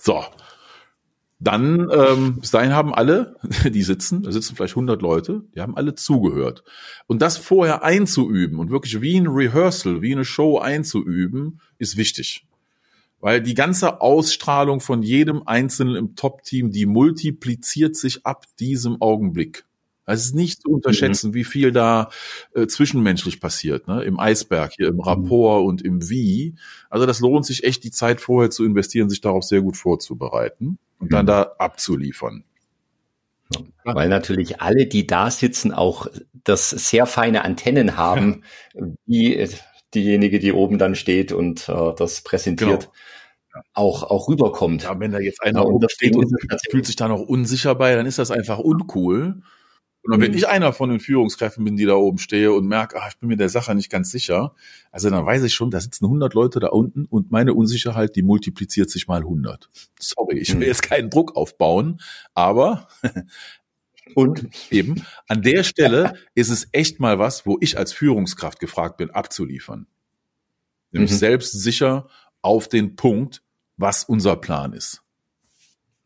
So, 0.00 0.24
dann, 1.40 1.88
ähm, 1.92 2.40
bis 2.40 2.50
dahin 2.50 2.72
haben 2.72 2.92
alle, 2.92 3.36
die 3.64 3.82
sitzen, 3.82 4.22
da 4.22 4.32
sitzen 4.32 4.56
vielleicht 4.56 4.72
100 4.72 5.00
Leute, 5.00 5.44
die 5.54 5.60
haben 5.60 5.76
alle 5.76 5.94
zugehört. 5.94 6.64
Und 7.06 7.22
das 7.22 7.36
vorher 7.36 7.84
einzuüben 7.84 8.58
und 8.58 8.70
wirklich 8.70 9.00
wie 9.00 9.16
ein 9.16 9.28
Rehearsal, 9.28 10.02
wie 10.02 10.12
eine 10.12 10.24
Show 10.24 10.58
einzuüben, 10.58 11.60
ist 11.78 11.96
wichtig. 11.96 12.44
Weil 13.20 13.40
die 13.42 13.54
ganze 13.54 14.00
Ausstrahlung 14.00 14.80
von 14.80 15.02
jedem 15.02 15.42
Einzelnen 15.46 15.96
im 15.96 16.14
Top-Team, 16.14 16.70
die 16.70 16.86
multipliziert 16.86 17.96
sich 17.96 18.24
ab 18.24 18.44
diesem 18.60 19.00
Augenblick. 19.00 19.67
Es 20.08 20.24
ist 20.24 20.34
nicht 20.34 20.62
zu 20.62 20.70
unterschätzen, 20.70 21.30
mhm. 21.30 21.34
wie 21.34 21.44
viel 21.44 21.72
da 21.72 22.10
äh, 22.54 22.66
zwischenmenschlich 22.66 23.40
passiert, 23.40 23.88
ne? 23.88 24.02
im 24.02 24.18
Eisberg, 24.18 24.72
hier 24.76 24.88
im 24.88 24.96
mhm. 24.96 25.00
Rapport 25.00 25.62
mhm. 25.62 25.68
und 25.68 25.82
im 25.82 26.08
Wie. 26.08 26.54
Also 26.90 27.06
das 27.06 27.20
lohnt 27.20 27.46
sich 27.46 27.64
echt, 27.64 27.84
die 27.84 27.90
Zeit 27.90 28.20
vorher 28.20 28.50
zu 28.50 28.64
investieren, 28.64 29.10
sich 29.10 29.20
darauf 29.20 29.44
sehr 29.44 29.60
gut 29.60 29.76
vorzubereiten 29.76 30.78
und 30.98 31.12
dann 31.12 31.24
mhm. 31.24 31.28
da 31.28 31.42
abzuliefern. 31.58 32.44
Weil 33.84 34.08
natürlich 34.08 34.60
alle, 34.60 34.86
die 34.86 35.06
da 35.06 35.30
sitzen, 35.30 35.72
auch 35.72 36.06
das 36.44 36.70
sehr 36.70 37.06
feine 37.06 37.44
Antennen 37.44 37.96
haben, 37.96 38.42
wie 39.06 39.48
diejenige, 39.94 40.38
die 40.38 40.52
oben 40.52 40.78
dann 40.78 40.94
steht 40.94 41.32
und 41.32 41.68
äh, 41.68 41.94
das 41.96 42.20
präsentiert. 42.22 42.90
Genau. 43.52 43.64
Auch, 43.72 44.02
auch 44.04 44.28
rüberkommt. 44.28 44.84
Ja, 44.84 45.00
wenn 45.00 45.12
da 45.12 45.18
jetzt 45.18 45.42
einer 45.42 45.64
ja, 45.64 45.88
steht 45.88 46.14
und 46.14 46.30
fühlt 46.70 46.86
sich 46.86 46.96
da 46.96 47.08
noch 47.08 47.20
unsicher 47.20 47.74
bei, 47.74 47.94
dann 47.94 48.06
ist 48.06 48.18
das 48.18 48.30
einfach 48.30 48.58
uncool. 48.58 49.42
Und 50.10 50.22
wenn 50.22 50.30
mhm. 50.30 50.38
ich 50.38 50.48
einer 50.48 50.72
von 50.72 50.88
den 50.88 51.00
Führungskräften 51.00 51.62
bin, 51.64 51.76
die 51.76 51.84
da 51.84 51.92
oben 51.92 52.16
stehe 52.16 52.52
und 52.54 52.66
merke, 52.66 52.98
ach, 52.98 53.10
ich 53.10 53.18
bin 53.18 53.28
mir 53.28 53.36
der 53.36 53.50
Sache 53.50 53.74
nicht 53.74 53.90
ganz 53.90 54.10
sicher, 54.10 54.54
also 54.90 55.10
dann 55.10 55.26
weiß 55.26 55.42
ich 55.42 55.52
schon, 55.52 55.70
da 55.70 55.80
sitzen 55.80 56.06
100 56.06 56.32
Leute 56.32 56.60
da 56.60 56.68
unten 56.68 57.04
und 57.04 57.30
meine 57.30 57.52
Unsicherheit, 57.52 58.16
die 58.16 58.22
multipliziert 58.22 58.88
sich 58.88 59.06
mal 59.06 59.20
100. 59.20 59.68
Sorry, 60.00 60.38
ich 60.38 60.48
will 60.48 60.56
mhm. 60.56 60.62
jetzt 60.62 60.82
keinen 60.82 61.10
Druck 61.10 61.36
aufbauen, 61.36 62.00
aber 62.32 62.88
und 64.14 64.48
eben 64.70 65.04
an 65.26 65.42
der 65.42 65.62
Stelle 65.62 66.14
ist 66.34 66.48
es 66.48 66.68
echt 66.72 67.00
mal 67.00 67.18
was, 67.18 67.44
wo 67.44 67.58
ich 67.60 67.76
als 67.76 67.92
Führungskraft 67.92 68.60
gefragt 68.60 68.96
bin, 68.96 69.10
abzuliefern. 69.10 69.86
Nämlich 70.90 71.10
mhm. 71.10 71.16
selbstsicher 71.16 72.08
auf 72.40 72.68
den 72.68 72.96
Punkt, 72.96 73.42
was 73.76 74.04
unser 74.04 74.36
Plan 74.36 74.72
ist. 74.72 75.02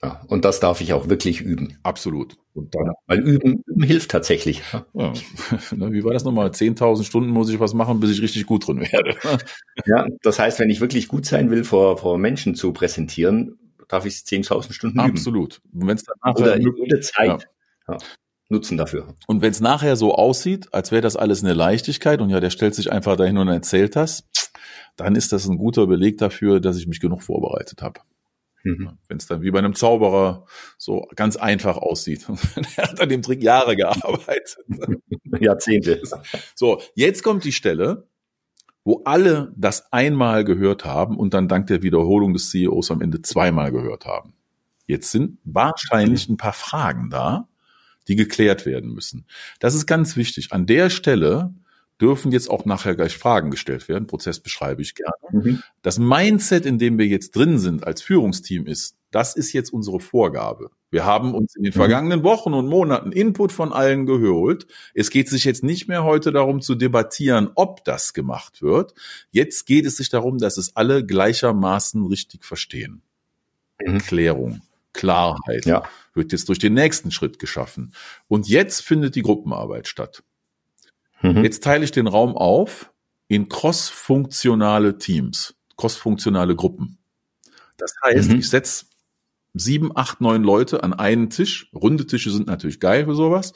Ja, 0.02 0.22
und 0.26 0.44
das 0.44 0.58
darf 0.58 0.80
ich 0.80 0.92
auch 0.92 1.08
wirklich 1.08 1.40
üben. 1.40 1.78
Absolut. 1.84 2.41
Und 2.54 2.74
dann, 2.74 2.92
weil 3.06 3.20
üben, 3.20 3.62
üben 3.66 3.82
hilft 3.82 4.10
tatsächlich. 4.10 4.62
Ja. 4.92 5.12
Wie 5.70 6.04
war 6.04 6.12
das 6.12 6.24
nochmal? 6.24 6.50
10.000 6.50 7.04
Stunden 7.04 7.30
muss 7.30 7.48
ich 7.48 7.60
was 7.60 7.72
machen, 7.72 8.00
bis 8.00 8.10
ich 8.10 8.20
richtig 8.20 8.46
gut 8.46 8.66
drin 8.66 8.80
werde. 8.80 9.16
Ja, 9.86 10.06
das 10.22 10.38
heißt, 10.38 10.58
wenn 10.60 10.70
ich 10.70 10.80
wirklich 10.80 11.08
gut 11.08 11.24
sein 11.24 11.50
will, 11.50 11.64
vor, 11.64 11.96
vor 11.96 12.18
Menschen 12.18 12.54
zu 12.54 12.72
präsentieren, 12.72 13.58
darf 13.88 14.04
ich 14.04 14.14
10.000 14.14 14.72
Stunden 14.72 14.98
üben. 14.98 15.10
Absolut. 15.10 15.60
Und 15.72 15.86
wenn 15.86 15.96
es 15.96 16.04
dann 16.04 16.34
Oder 16.34 16.58
jede 16.58 17.00
Zeit 17.00 17.48
ja. 17.88 17.96
nutzen 18.48 18.76
dafür. 18.76 19.14
Und 19.26 19.40
wenn 19.42 19.50
es 19.50 19.60
nachher 19.60 19.96
so 19.96 20.14
aussieht, 20.14 20.72
als 20.72 20.92
wäre 20.92 21.02
das 21.02 21.16
alles 21.16 21.42
eine 21.42 21.54
Leichtigkeit 21.54 22.20
und 22.20 22.30
ja, 22.30 22.40
der 22.40 22.50
stellt 22.50 22.74
sich 22.74 22.92
einfach 22.92 23.16
dahin 23.16 23.38
und 23.38 23.48
erzählt 23.48 23.96
das, 23.96 24.28
dann 24.96 25.16
ist 25.16 25.32
das 25.32 25.48
ein 25.48 25.56
guter 25.56 25.86
Beleg 25.86 26.18
dafür, 26.18 26.60
dass 26.60 26.76
ich 26.76 26.86
mich 26.86 27.00
genug 27.00 27.22
vorbereitet 27.22 27.82
habe. 27.82 28.00
Mhm. 28.64 28.98
Wenn 29.08 29.16
es 29.16 29.26
dann 29.26 29.42
wie 29.42 29.50
bei 29.50 29.58
einem 29.58 29.74
Zauberer 29.74 30.46
so 30.78 31.08
ganz 31.16 31.36
einfach 31.36 31.76
aussieht. 31.76 32.26
er 32.76 32.84
hat 32.84 33.00
an 33.00 33.08
dem 33.08 33.22
Trick 33.22 33.42
Jahre 33.42 33.76
gearbeitet. 33.76 34.56
Jahrzehnte. 35.40 36.00
So, 36.54 36.80
jetzt 36.94 37.22
kommt 37.22 37.44
die 37.44 37.52
Stelle, 37.52 38.06
wo 38.84 39.02
alle 39.04 39.52
das 39.56 39.92
einmal 39.92 40.44
gehört 40.44 40.84
haben 40.84 41.16
und 41.16 41.34
dann 41.34 41.48
dank 41.48 41.66
der 41.68 41.82
Wiederholung 41.82 42.32
des 42.32 42.50
CEOs 42.50 42.90
am 42.90 43.00
Ende 43.00 43.22
zweimal 43.22 43.72
gehört 43.72 44.06
haben. 44.06 44.34
Jetzt 44.86 45.10
sind 45.10 45.38
wahrscheinlich 45.44 46.28
ein 46.28 46.36
paar 46.36 46.52
Fragen 46.52 47.08
da, 47.10 47.48
die 48.08 48.16
geklärt 48.16 48.66
werden 48.66 48.92
müssen. 48.92 49.26
Das 49.60 49.74
ist 49.74 49.86
ganz 49.86 50.16
wichtig. 50.16 50.52
An 50.52 50.66
der 50.66 50.90
Stelle 50.90 51.54
dürfen 52.02 52.32
jetzt 52.32 52.50
auch 52.50 52.64
nachher 52.64 52.96
gleich 52.96 53.16
Fragen 53.16 53.52
gestellt 53.52 53.88
werden. 53.88 54.08
Prozess 54.08 54.40
beschreibe 54.40 54.82
ich 54.82 54.96
gerne. 54.96 55.12
Mhm. 55.30 55.62
Das 55.82 56.00
Mindset, 56.00 56.66
in 56.66 56.78
dem 56.78 56.98
wir 56.98 57.06
jetzt 57.06 57.36
drin 57.36 57.58
sind 57.58 57.86
als 57.86 58.02
Führungsteam 58.02 58.66
ist, 58.66 58.96
das 59.12 59.36
ist 59.36 59.52
jetzt 59.52 59.72
unsere 59.72 60.00
Vorgabe. 60.00 60.70
Wir 60.90 61.04
haben 61.04 61.32
uns 61.32 61.54
in 61.54 61.62
den 61.62 61.70
mhm. 61.72 61.76
vergangenen 61.76 62.24
Wochen 62.24 62.54
und 62.54 62.66
Monaten 62.66 63.12
Input 63.12 63.52
von 63.52 63.72
allen 63.72 64.04
geholt. 64.06 64.66
Es 64.94 65.10
geht 65.10 65.28
sich 65.28 65.44
jetzt 65.44 65.62
nicht 65.62 65.86
mehr 65.86 66.02
heute 66.02 66.32
darum 66.32 66.60
zu 66.60 66.74
debattieren, 66.74 67.50
ob 67.54 67.84
das 67.84 68.14
gemacht 68.14 68.62
wird. 68.62 68.94
Jetzt 69.30 69.66
geht 69.66 69.86
es 69.86 69.96
sich 69.96 70.08
darum, 70.08 70.38
dass 70.38 70.56
es 70.56 70.74
alle 70.74 71.06
gleichermaßen 71.06 72.04
richtig 72.06 72.44
verstehen. 72.44 73.02
Mhm. 73.80 73.98
Klärung, 73.98 74.62
Klarheit 74.92 75.66
ja. 75.66 75.84
wird 76.14 76.32
jetzt 76.32 76.48
durch 76.48 76.58
den 76.58 76.74
nächsten 76.74 77.12
Schritt 77.12 77.38
geschaffen. 77.38 77.94
Und 78.26 78.48
jetzt 78.48 78.80
findet 78.80 79.14
die 79.14 79.22
Gruppenarbeit 79.22 79.86
statt. 79.86 80.24
Mhm. 81.22 81.44
Jetzt 81.44 81.62
teile 81.62 81.84
ich 81.84 81.92
den 81.92 82.06
Raum 82.06 82.36
auf 82.36 82.92
in 83.28 83.48
crossfunktionale 83.48 84.98
Teams, 84.98 85.54
crossfunktionale 85.76 86.54
Gruppen. 86.54 86.98
Das 87.78 87.94
heißt, 88.04 88.30
mhm. 88.30 88.38
ich 88.40 88.48
setze 88.48 88.86
sieben, 89.54 89.96
acht, 89.96 90.20
neun 90.20 90.42
Leute 90.42 90.82
an 90.82 90.92
einen 90.92 91.30
Tisch. 91.30 91.70
Runde 91.74 92.06
Tische 92.06 92.30
sind 92.30 92.46
natürlich 92.46 92.80
geil 92.80 93.04
für 93.06 93.14
sowas. 93.14 93.52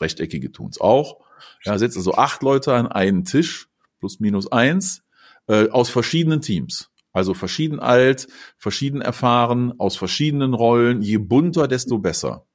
Rechteckige 0.00 0.52
tun's 0.52 0.80
auch. 0.80 1.20
Ja, 1.64 1.78
setze 1.78 1.98
also 1.98 2.14
acht 2.14 2.42
Leute 2.42 2.74
an 2.74 2.86
einen 2.86 3.24
Tisch, 3.24 3.68
plus 3.98 4.20
minus 4.20 4.50
eins, 4.50 5.02
äh, 5.46 5.68
aus 5.70 5.90
verschiedenen 5.90 6.40
Teams. 6.40 6.90
Also 7.12 7.34
verschieden 7.34 7.80
alt, 7.80 8.28
verschieden 8.58 9.00
erfahren, 9.00 9.74
aus 9.78 9.96
verschiedenen 9.96 10.54
Rollen. 10.54 11.02
Je 11.02 11.16
bunter, 11.18 11.66
desto 11.66 11.98
besser. 11.98 12.46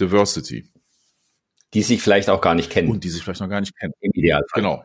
Diversity. 0.00 0.71
Die 1.74 1.82
sich 1.82 2.02
vielleicht 2.02 2.28
auch 2.28 2.40
gar 2.40 2.54
nicht 2.54 2.70
kennen. 2.70 2.90
Und 2.90 3.04
die 3.04 3.08
sich 3.08 3.22
vielleicht 3.22 3.40
noch 3.40 3.48
gar 3.48 3.60
nicht 3.60 3.76
kennen. 3.78 3.92
Im 4.00 4.12
Idealfall. 4.14 4.62
Genau. 4.62 4.84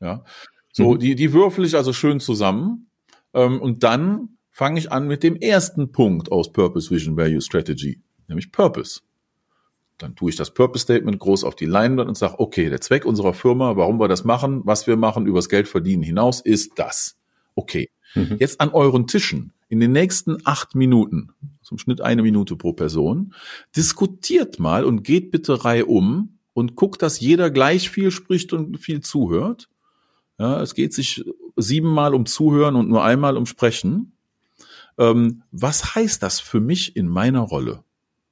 Ja. 0.00 0.24
So, 0.72 0.92
mhm. 0.92 0.98
die, 0.98 1.14
die 1.14 1.32
würfel 1.32 1.64
ich 1.64 1.74
also 1.74 1.92
schön 1.92 2.20
zusammen. 2.20 2.90
Ähm, 3.32 3.60
und 3.60 3.82
dann 3.82 4.36
fange 4.50 4.78
ich 4.78 4.92
an 4.92 5.06
mit 5.06 5.22
dem 5.22 5.36
ersten 5.36 5.92
Punkt 5.92 6.30
aus 6.32 6.52
Purpose 6.52 6.90
Vision 6.90 7.16
Value 7.16 7.40
Strategy, 7.40 8.00
nämlich 8.28 8.52
Purpose. 8.52 9.00
Dann 9.98 10.14
tue 10.14 10.30
ich 10.30 10.36
das 10.36 10.52
Purpose 10.52 10.82
Statement 10.82 11.18
groß 11.18 11.44
auf 11.44 11.56
die 11.56 11.64
Leinwand 11.64 12.08
und 12.08 12.16
sage, 12.16 12.38
okay, 12.38 12.68
der 12.68 12.80
Zweck 12.80 13.06
unserer 13.06 13.32
Firma, 13.32 13.76
warum 13.76 13.98
wir 13.98 14.08
das 14.08 14.24
machen, 14.24 14.62
was 14.64 14.86
wir 14.86 14.96
machen, 14.96 15.26
übers 15.26 15.48
Geld 15.48 15.68
verdienen 15.68 16.02
hinaus, 16.02 16.40
ist 16.40 16.78
das. 16.78 17.16
Okay. 17.54 17.90
Mhm. 18.14 18.36
Jetzt 18.38 18.60
an 18.60 18.70
euren 18.70 19.06
Tischen 19.06 19.52
in 19.68 19.80
den 19.80 19.92
nächsten 19.92 20.38
acht 20.44 20.74
Minuten, 20.74 21.30
zum 21.62 21.78
Schnitt 21.78 22.00
eine 22.00 22.22
Minute 22.22 22.56
pro 22.56 22.72
Person, 22.72 23.34
diskutiert 23.74 24.58
mal 24.58 24.84
und 24.84 25.02
geht 25.02 25.30
bitte 25.30 25.64
Reihe 25.64 25.86
um 25.86 26.38
und 26.54 26.76
guckt, 26.76 27.02
dass 27.02 27.20
jeder 27.20 27.50
gleich 27.50 27.90
viel 27.90 28.10
spricht 28.10 28.52
und 28.52 28.78
viel 28.78 29.00
zuhört. 29.00 29.68
Ja, 30.38 30.60
es 30.60 30.74
geht 30.74 30.94
sich 30.94 31.24
siebenmal 31.56 32.14
um 32.14 32.26
Zuhören 32.26 32.76
und 32.76 32.88
nur 32.88 33.04
einmal 33.04 33.36
um 33.36 33.46
Sprechen. 33.46 34.12
Ähm, 34.98 35.42
was 35.50 35.94
heißt 35.94 36.22
das 36.22 36.40
für 36.40 36.60
mich 36.60 36.96
in 36.96 37.08
meiner 37.08 37.40
Rolle? 37.40 37.82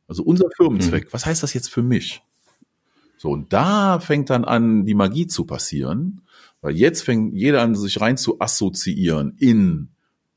Also 0.07 0.23
unser 0.23 0.49
Firmenzweck, 0.57 1.07
mhm. 1.07 1.09
was 1.13 1.27
heißt 1.27 1.43
das 1.43 1.55
jetzt 1.55 1.71
für 1.71 1.83
mich? 1.83 2.23
So, 3.17 3.31
und 3.31 3.53
da 3.53 4.01
fängt 4.01 4.31
dann 4.31 4.45
an, 4.45 4.85
die 4.85 4.95
Magie 4.95 5.27
zu 5.27 5.47
passieren, 5.47 6.23
weil 6.61 6.77
jetzt 6.77 7.03
fängt 7.03 7.35
jeder 7.35 7.63
an, 7.63 7.75
sich 7.75 8.01
rein 8.01 8.17
zu 8.17 8.41
assoziieren 8.41 9.37
in 9.39 9.89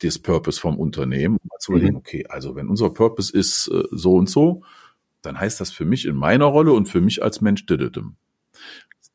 das 0.02 0.20
Purpose 0.20 0.60
vom 0.60 0.78
Unternehmen, 0.78 1.38
um 1.42 1.50
zu 1.60 1.72
überlegen, 1.72 1.94
mhm. 1.94 2.00
okay, 2.00 2.26
also 2.30 2.56
wenn 2.56 2.68
unser 2.68 2.90
Purpose 2.92 3.36
ist 3.36 3.68
äh, 3.70 3.84
so 3.92 4.16
und 4.16 4.30
so, 4.30 4.64
dann 5.22 5.40
heißt 5.40 5.60
das 5.60 5.72
für 5.72 5.86
mich 5.86 6.06
in 6.06 6.16
meiner 6.16 6.46
Rolle 6.46 6.74
und 6.74 6.88
für 6.88 7.02
mich 7.02 7.24
als 7.24 7.42
Mensch 7.42 7.66
dididim. 7.66 8.16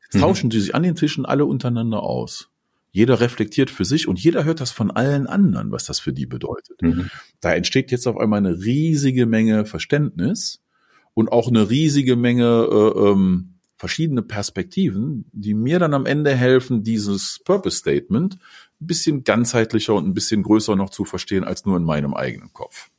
Jetzt 0.03 0.15
mhm. 0.15 0.19
tauschen 0.19 0.49
die 0.49 0.59
sich 0.59 0.75
an 0.75 0.83
den 0.83 0.95
Tischen 0.95 1.25
alle 1.25 1.45
untereinander 1.45 2.03
aus. 2.03 2.49
Jeder 2.91 3.19
reflektiert 3.19 3.71
für 3.71 3.85
sich 3.85 4.07
und 4.07 4.19
jeder 4.19 4.43
hört 4.43 4.61
das 4.61 4.71
von 4.71 4.91
allen 4.91 5.25
anderen, 5.25 5.71
was 5.71 5.85
das 5.85 5.99
für 5.99 6.13
die 6.13 6.27
bedeutet. 6.27 6.81
Mhm. 6.81 7.09
Da 7.39 7.53
entsteht 7.53 7.91
jetzt 7.91 8.05
auf 8.07 8.17
einmal 8.17 8.37
eine 8.37 8.59
riesige 8.59 9.25
Menge 9.25 9.65
Verständnis 9.65 10.61
und 11.15 11.31
auch 11.31 11.47
eine 11.47 11.69
riesige 11.69 12.15
Menge 12.15 12.67
äh, 12.71 13.09
ähm, 13.09 13.53
verschiedene 13.77 14.21
Perspektiven, 14.21 15.25
die 15.31 15.55
mir 15.55 15.79
dann 15.79 15.93
am 15.93 16.05
Ende 16.05 16.35
helfen, 16.35 16.83
dieses 16.83 17.41
Purpose 17.43 17.77
Statement 17.77 18.37
ein 18.81 18.87
bisschen 18.87 19.23
ganzheitlicher 19.23 19.93
und 19.93 20.07
ein 20.07 20.13
bisschen 20.13 20.43
größer 20.43 20.75
noch 20.75 20.89
zu 20.89 21.05
verstehen 21.05 21.43
als 21.43 21.65
nur 21.65 21.77
in 21.77 21.83
meinem 21.83 22.13
eigenen 22.13 22.53
Kopf. 22.53 22.89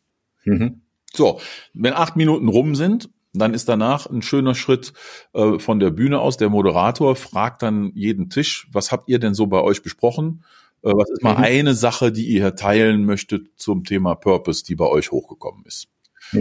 Mhm. 0.45 0.83
So, 1.13 1.41
wenn 1.73 1.95
acht 1.95 2.17
Minuten 2.17 2.49
rum 2.49 2.75
sind, 2.75 3.09
dann 3.33 3.55
ist 3.55 3.69
danach 3.69 4.07
ein 4.07 4.23
schöner 4.23 4.55
Schritt 4.55 4.93
äh, 5.33 5.59
von 5.59 5.81
der 5.81 5.91
Bühne 5.91 6.21
aus. 6.21 6.37
Der 6.37 6.51
Moderator 6.51 7.17
fragt 7.17 7.63
dann 7.63 7.91
jeden 7.95 8.31
Tisch, 8.31 8.69
was 8.73 8.93
habt 8.93 9.09
ihr 9.09 9.19
denn 9.19 9.35
so 9.35 9.47
bei 9.47 9.61
euch 9.61 9.83
besprochen? 9.83 10.45
Äh, 10.83 10.93
was 10.93 11.11
ist 11.11 11.23
mal 11.23 11.37
mhm. 11.37 11.45
eine 11.45 11.75
Sache, 11.75 12.13
die 12.13 12.27
ihr 12.27 12.55
teilen 12.55 13.05
möchtet 13.05 13.49
zum 13.57 13.85
Thema 13.85 14.15
Purpose, 14.15 14.65
die 14.65 14.77
bei 14.77 14.87
euch 14.87 15.11
hochgekommen 15.11 15.65
ist? 15.67 15.89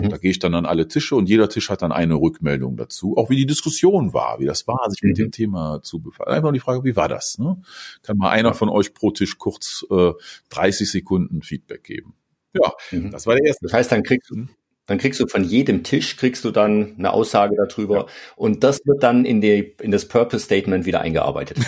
Mhm. 0.02 0.10
Da 0.10 0.18
gehe 0.18 0.32
ich 0.32 0.40
dann 0.40 0.56
an 0.56 0.66
alle 0.66 0.88
Tische 0.88 1.16
und 1.16 1.30
jeder 1.30 1.50
Tisch 1.50 1.70
hat 1.70 1.82
dann 1.82 1.92
eine 1.92 2.16
Rückmeldung 2.16 2.78
dazu, 2.78 3.18
auch 3.18 3.30
wie 3.30 3.36
die 3.36 3.46
Diskussion 3.46 4.14
war, 4.14 4.40
wie 4.40 4.46
das 4.46 4.68
war, 4.68 4.90
sich 4.90 5.02
mhm. 5.02 5.10
mit 5.10 5.18
dem 5.18 5.32
Thema 5.32 5.82
zu 5.84 6.00
befassen. 6.00 6.32
Einfach 6.32 6.52
die 6.52 6.60
Frage, 6.60 6.84
wie 6.84 6.96
war 6.96 7.08
das? 7.08 7.38
Ne? 7.38 7.62
Kann 8.02 8.18
mal 8.18 8.30
einer 8.30 8.54
von 8.54 8.70
euch 8.70 8.94
pro 8.94 9.12
Tisch 9.12 9.38
kurz 9.38 9.86
äh, 9.90 10.12
30 10.50 10.90
Sekunden 10.90 11.42
Feedback 11.42 11.84
geben. 11.84 12.16
Ja, 12.54 12.74
mhm. 12.92 13.12
das 13.12 13.28
war 13.28 13.36
der 13.36 13.46
erste. 13.46 13.66
Das 13.66 13.74
heißt, 13.74 13.92
dann 13.92 14.04
kriegst 14.04 14.30
du, 14.30 14.48
dann 14.86 14.98
kriegst 14.98 15.20
du 15.20 15.28
von 15.28 15.44
jedem 15.44 15.84
Tisch 15.84 16.18
kriegst 16.18 16.44
du 16.44 16.52
dann 16.52 16.96
eine 16.98 17.14
Aussage 17.14 17.56
darüber 17.56 17.98
ja. 17.98 18.06
und 18.36 18.64
das 18.64 18.86
wird 18.86 19.02
dann 19.02 19.26
in 19.26 19.42
die 19.42 19.76
in 19.82 19.92
das 19.92 20.08
Purpose 20.08 20.46
Statement 20.46 20.86
wieder 20.86 21.02
eingearbeitet. 21.02 21.58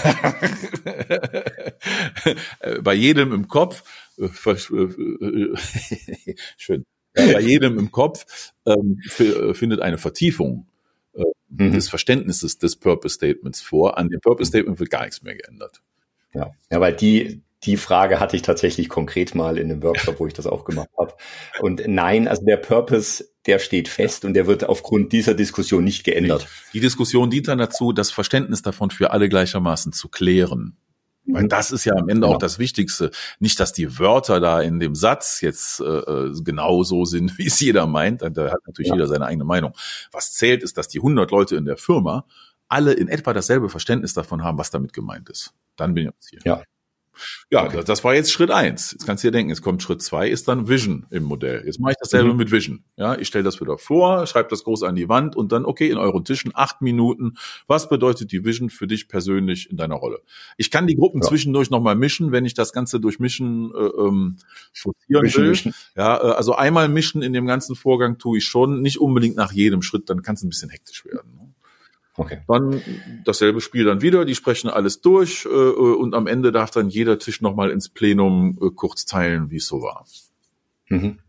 Bei 2.83 2.93
jedem 2.93 3.31
im 3.33 3.47
Kopf 3.47 3.83
äh, 4.17 4.25
äh, 4.25 5.55
schön 6.57 6.85
bei 7.15 7.39
jedem 7.39 7.79
im 7.79 7.91
Kopf 7.91 8.53
ähm, 8.65 9.01
äh, 9.19 9.53
findet 9.53 9.81
eine 9.81 9.97
Vertiefung 9.97 10.67
äh, 11.13 11.23
mhm. 11.49 11.71
des 11.71 11.89
Verständnisses 11.89 12.57
des 12.57 12.75
Purpose 12.75 13.15
Statements 13.15 13.61
vor. 13.61 13.97
An 13.97 14.09
dem 14.09 14.19
Purpose 14.19 14.49
Statement 14.49 14.79
wird 14.79 14.89
gar 14.89 15.03
nichts 15.03 15.21
mehr 15.23 15.35
geändert. 15.35 15.81
Ja, 16.33 16.51
ja 16.71 16.81
weil 16.81 16.93
die, 16.93 17.41
die 17.63 17.77
Frage 17.77 18.19
hatte 18.19 18.35
ich 18.35 18.41
tatsächlich 18.41 18.89
konkret 18.89 19.33
mal 19.33 19.57
in 19.57 19.71
einem 19.71 19.81
Workshop, 19.81 20.19
wo 20.19 20.27
ich 20.27 20.33
das 20.33 20.45
auch 20.45 20.65
gemacht 20.65 20.89
habe. 20.97 21.13
Und 21.61 21.83
nein, 21.87 22.27
also 22.27 22.45
der 22.45 22.57
Purpose, 22.57 23.25
der 23.45 23.59
steht 23.59 23.87
fest 23.87 24.25
und 24.25 24.33
der 24.33 24.47
wird 24.47 24.65
aufgrund 24.65 25.13
dieser 25.13 25.33
Diskussion 25.33 25.83
nicht 25.83 26.03
geändert. 26.03 26.47
Die 26.73 26.79
Diskussion 26.79 27.29
dient 27.29 27.47
dann 27.47 27.57
dazu, 27.57 27.91
das 27.91 28.11
Verständnis 28.11 28.61
davon 28.61 28.91
für 28.91 29.11
alle 29.11 29.29
gleichermaßen 29.29 29.93
zu 29.93 30.09
klären. 30.09 30.77
Weil 31.27 31.43
mhm. 31.43 31.49
das 31.49 31.71
ist 31.71 31.85
ja 31.85 31.93
am 31.95 32.09
Ende 32.09 32.27
auch 32.27 32.37
das 32.37 32.59
Wichtigste. 32.59 33.11
Nicht, 33.39 33.59
dass 33.59 33.73
die 33.73 33.97
Wörter 33.99 34.39
da 34.39 34.61
in 34.61 34.79
dem 34.79 34.95
Satz 34.95 35.41
jetzt 35.41 35.79
äh, 35.79 35.83
äh 35.83 36.33
genau 36.43 36.83
so 36.83 37.05
sind, 37.05 37.37
wie 37.37 37.47
es 37.47 37.59
jeder 37.59 37.87
meint. 37.87 38.21
Da 38.21 38.27
hat 38.27 38.59
natürlich 38.65 38.89
ja. 38.89 38.95
jeder 38.95 39.07
seine 39.07 39.25
eigene 39.25 39.45
Meinung. 39.45 39.73
Was 40.11 40.33
zählt, 40.33 40.63
ist, 40.63 40.77
dass 40.77 40.87
die 40.87 40.99
100 40.99 41.31
Leute 41.31 41.55
in 41.55 41.65
der 41.65 41.77
Firma 41.77 42.25
alle 42.67 42.93
in 42.93 43.07
etwa 43.07 43.33
dasselbe 43.33 43.69
Verständnis 43.69 44.13
davon 44.13 44.43
haben, 44.43 44.57
was 44.57 44.71
damit 44.71 44.93
gemeint 44.93 45.29
ist. 45.29 45.53
Dann 45.75 45.93
bin 45.93 46.03
ich 46.03 46.09
am 46.09 46.19
Ziel. 46.19 46.39
Ja. 46.43 46.63
Ja, 47.49 47.65
okay. 47.65 47.83
das 47.85 48.03
war 48.03 48.15
jetzt 48.15 48.31
Schritt 48.31 48.51
eins. 48.51 48.91
Jetzt 48.91 49.05
kannst 49.05 49.23
du 49.23 49.27
dir 49.27 49.31
denken, 49.31 49.49
jetzt 49.49 49.61
kommt 49.61 49.81
Schritt 49.81 50.01
zwei, 50.01 50.29
ist 50.29 50.47
dann 50.47 50.67
Vision 50.67 51.05
im 51.09 51.23
Modell. 51.23 51.63
Jetzt 51.65 51.79
mache 51.79 51.91
ich 51.91 51.97
dasselbe 51.99 52.31
mhm. 52.31 52.37
mit 52.37 52.51
Vision. 52.51 52.83
Ja, 52.97 53.17
ich 53.17 53.27
stelle 53.27 53.43
das 53.43 53.59
wieder 53.61 53.77
vor, 53.77 54.27
schreibe 54.27 54.49
das 54.49 54.63
groß 54.63 54.83
an 54.83 54.95
die 54.95 55.09
Wand 55.09 55.35
und 55.35 55.51
dann, 55.51 55.65
okay, 55.65 55.89
in 55.89 55.97
euren 55.97 56.23
Tischen 56.23 56.51
acht 56.53 56.81
Minuten. 56.81 57.33
Was 57.67 57.89
bedeutet 57.89 58.31
die 58.31 58.43
Vision 58.43 58.69
für 58.69 58.87
dich 58.87 59.07
persönlich 59.07 59.69
in 59.69 59.77
deiner 59.77 59.95
Rolle? 59.95 60.21
Ich 60.57 60.71
kann 60.71 60.87
die 60.87 60.95
Gruppen 60.95 61.21
ja. 61.21 61.27
zwischendurch 61.27 61.69
nochmal 61.69 61.95
mischen, 61.95 62.31
wenn 62.31 62.45
ich 62.45 62.53
das 62.53 62.73
Ganze 62.73 62.99
durch 62.99 63.19
Mischen 63.19 63.71
äh, 63.73 63.77
ähm, 63.77 64.37
forcieren 64.73 65.23
mischen, 65.23 65.43
will. 65.43 65.49
Mischen. 65.49 65.73
Ja, 65.95 66.17
äh, 66.17 66.33
also 66.33 66.55
einmal 66.55 66.87
mischen 66.89 67.21
in 67.21 67.33
dem 67.33 67.47
ganzen 67.47 67.75
Vorgang 67.75 68.17
tue 68.17 68.37
ich 68.37 68.45
schon, 68.45 68.81
nicht 68.81 68.99
unbedingt 68.99 69.35
nach 69.35 69.51
jedem 69.51 69.81
Schritt, 69.81 70.09
dann 70.09 70.21
kann 70.21 70.35
es 70.35 70.43
ein 70.43 70.49
bisschen 70.49 70.69
hektisch 70.69 71.05
werden. 71.05 71.14
Okay. 72.17 72.39
Dann 72.47 72.81
dasselbe 73.25 73.59
Spiel 73.59 73.83
dann 73.83 74.01
wieder, 74.01 74.23
die 74.23 74.35
sprechen 74.35 74.69
alles 74.69 75.01
durch 75.01 75.45
äh, 75.45 75.49
und 75.49 76.13
am 76.13 76.27
Ende 76.27 76.51
darf 76.51 76.71
dann 76.71 76.89
jeder 76.89 77.19
Tisch 77.19 77.41
nochmal 77.41 77.71
ins 77.71 77.89
Plenum 77.89 78.57
äh, 78.61 78.69
kurz 78.73 79.05
teilen, 79.05 79.51
wie 79.51 79.57
es 79.57 79.67
so 79.67 79.81
war. 79.81 80.05
Mhm. 80.87 81.19